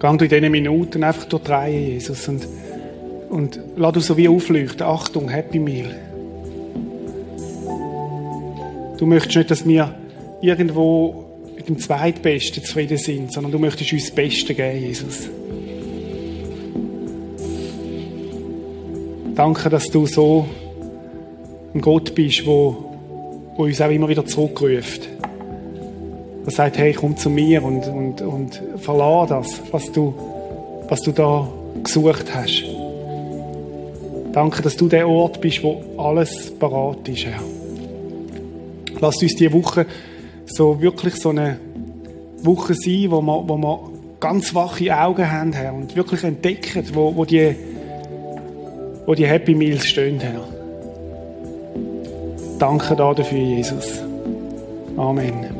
Geh 0.00 0.16
du 0.16 0.24
in 0.24 0.30
diesen 0.30 0.52
Minuten 0.52 1.02
einfach 1.02 1.24
durch 1.24 1.42
die 1.42 1.50
Reihe, 1.50 1.80
Jesus, 1.92 2.28
und, 2.28 2.46
und 3.30 3.58
lass 3.76 3.92
du 3.94 4.00
so 4.00 4.16
wie 4.16 4.28
aufleuchten. 4.28 4.86
Achtung, 4.86 5.28
Happy 5.28 5.58
Meal. 5.58 6.07
Du 8.98 9.06
möchtest 9.06 9.36
nicht, 9.36 9.50
dass 9.50 9.66
wir 9.66 9.94
irgendwo 10.40 11.24
mit 11.56 11.68
dem 11.68 11.78
Zweitbesten 11.78 12.64
zufrieden 12.64 12.98
sind, 12.98 13.32
sondern 13.32 13.52
du 13.52 13.58
möchtest 13.58 13.92
uns 13.92 14.06
das 14.06 14.14
Beste 14.14 14.54
geben, 14.54 14.80
Jesus. 14.80 15.28
Danke, 19.36 19.70
dass 19.70 19.88
du 19.88 20.04
so 20.06 20.46
ein 21.72 21.80
Gott 21.80 22.12
bist, 22.16 22.44
wo, 22.44 22.76
wo 23.56 23.64
uns 23.64 23.80
auch 23.80 23.90
immer 23.90 24.08
wieder 24.08 24.26
zurückruft. 24.26 25.08
Der 26.44 26.52
sagt, 26.52 26.78
hey, 26.78 26.92
komm 26.92 27.16
zu 27.16 27.30
mir 27.30 27.62
und, 27.62 27.86
und, 27.86 28.20
und 28.20 28.60
verlass 28.78 29.28
das, 29.28 29.62
was 29.70 29.92
du, 29.92 30.12
was 30.88 31.02
du 31.02 31.12
da 31.12 31.46
gesucht 31.84 32.34
hast. 32.34 32.64
Danke, 34.32 34.60
dass 34.62 34.76
du 34.76 34.88
der 34.88 35.08
Ort 35.08 35.40
bist, 35.40 35.62
wo 35.62 35.82
alles 35.96 36.50
parat 36.58 37.08
ist, 37.08 37.26
Herr. 37.26 37.57
Lass 39.00 39.22
uns 39.22 39.34
diese 39.36 39.52
Woche 39.52 39.86
so 40.46 40.80
wirklich 40.80 41.14
so 41.16 41.30
eine 41.30 41.58
Woche 42.42 42.74
sein, 42.74 43.10
wo 43.10 43.20
wir, 43.20 43.48
wo 43.48 43.56
wir 43.56 43.90
ganz 44.20 44.54
wache 44.54 44.96
Augen 44.96 45.30
haben, 45.30 45.52
Herr, 45.52 45.72
und 45.74 45.94
wirklich 45.94 46.24
entdecken, 46.24 46.84
wo, 46.92 47.14
wo, 47.14 47.24
die, 47.24 47.54
wo 49.06 49.14
die 49.14 49.26
Happy 49.26 49.54
Meals 49.54 49.86
stehen, 49.86 50.20
Herr. 50.20 50.40
Danke 52.58 52.96
dafür, 52.96 53.38
Jesus. 53.38 54.02
Amen. 54.96 55.58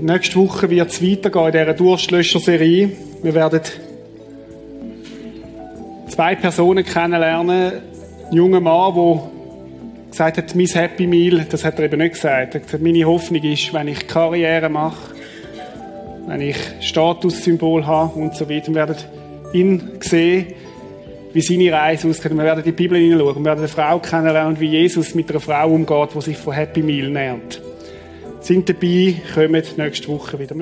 Nächste 0.00 0.36
Woche 0.36 0.68
wird 0.68 0.90
es 0.90 1.00
weitergehen 1.00 1.46
in 1.46 1.52
dieser 1.52 1.72
Durstlöscher-Serie. 1.72 2.90
Wir 3.22 3.34
werden 3.34 3.60
zwei 6.08 6.34
Personen 6.34 6.84
kennenlernen. 6.84 7.72
Ein 8.30 8.36
junger 8.36 8.60
Mann, 8.60 8.94
der 8.94 9.33
gesagt 10.14 10.38
hat, 10.38 10.54
mein 10.54 10.66
Happy 10.66 11.06
Meal, 11.06 11.44
das 11.48 11.64
hat 11.64 11.78
er 11.78 11.86
eben 11.86 11.98
nicht 11.98 12.14
gesagt. 12.14 12.54
Er 12.54 12.60
hat 12.60 12.66
gesagt, 12.66 12.82
meine 12.82 13.04
Hoffnung 13.04 13.42
ist, 13.42 13.72
wenn 13.72 13.88
ich 13.88 14.06
Karriere 14.06 14.68
mache, 14.68 15.14
wenn 16.26 16.40
ich 16.40 16.56
Statussymbol 16.80 17.84
habe 17.86 18.18
und 18.18 18.34
so 18.34 18.48
weiter, 18.48 18.68
wir 18.68 18.74
werden 18.74 18.96
ihn 19.52 19.90
sehen, 20.00 20.46
wie 21.32 21.40
seine 21.40 21.72
Reise 21.72 22.08
ausgeht. 22.08 22.32
Wir 22.32 22.44
werden 22.44 22.62
die 22.64 22.72
Bibel 22.72 22.98
hineinschauen. 22.98 23.36
Wir 23.36 23.44
werden 23.44 23.58
eine 23.58 23.68
Frau 23.68 23.98
kennenlernen, 23.98 24.58
wie 24.60 24.68
Jesus 24.68 25.14
mit 25.14 25.30
einer 25.30 25.40
Frau 25.40 25.70
umgeht, 25.70 26.10
die 26.14 26.20
sich 26.20 26.36
von 26.36 26.54
Happy 26.54 26.82
Meal 26.82 27.10
nährt. 27.10 27.60
Sind 28.40 28.68
dabei, 28.68 29.16
kommen 29.34 29.62
nächste 29.76 30.08
Woche 30.08 30.38
wieder. 30.38 30.54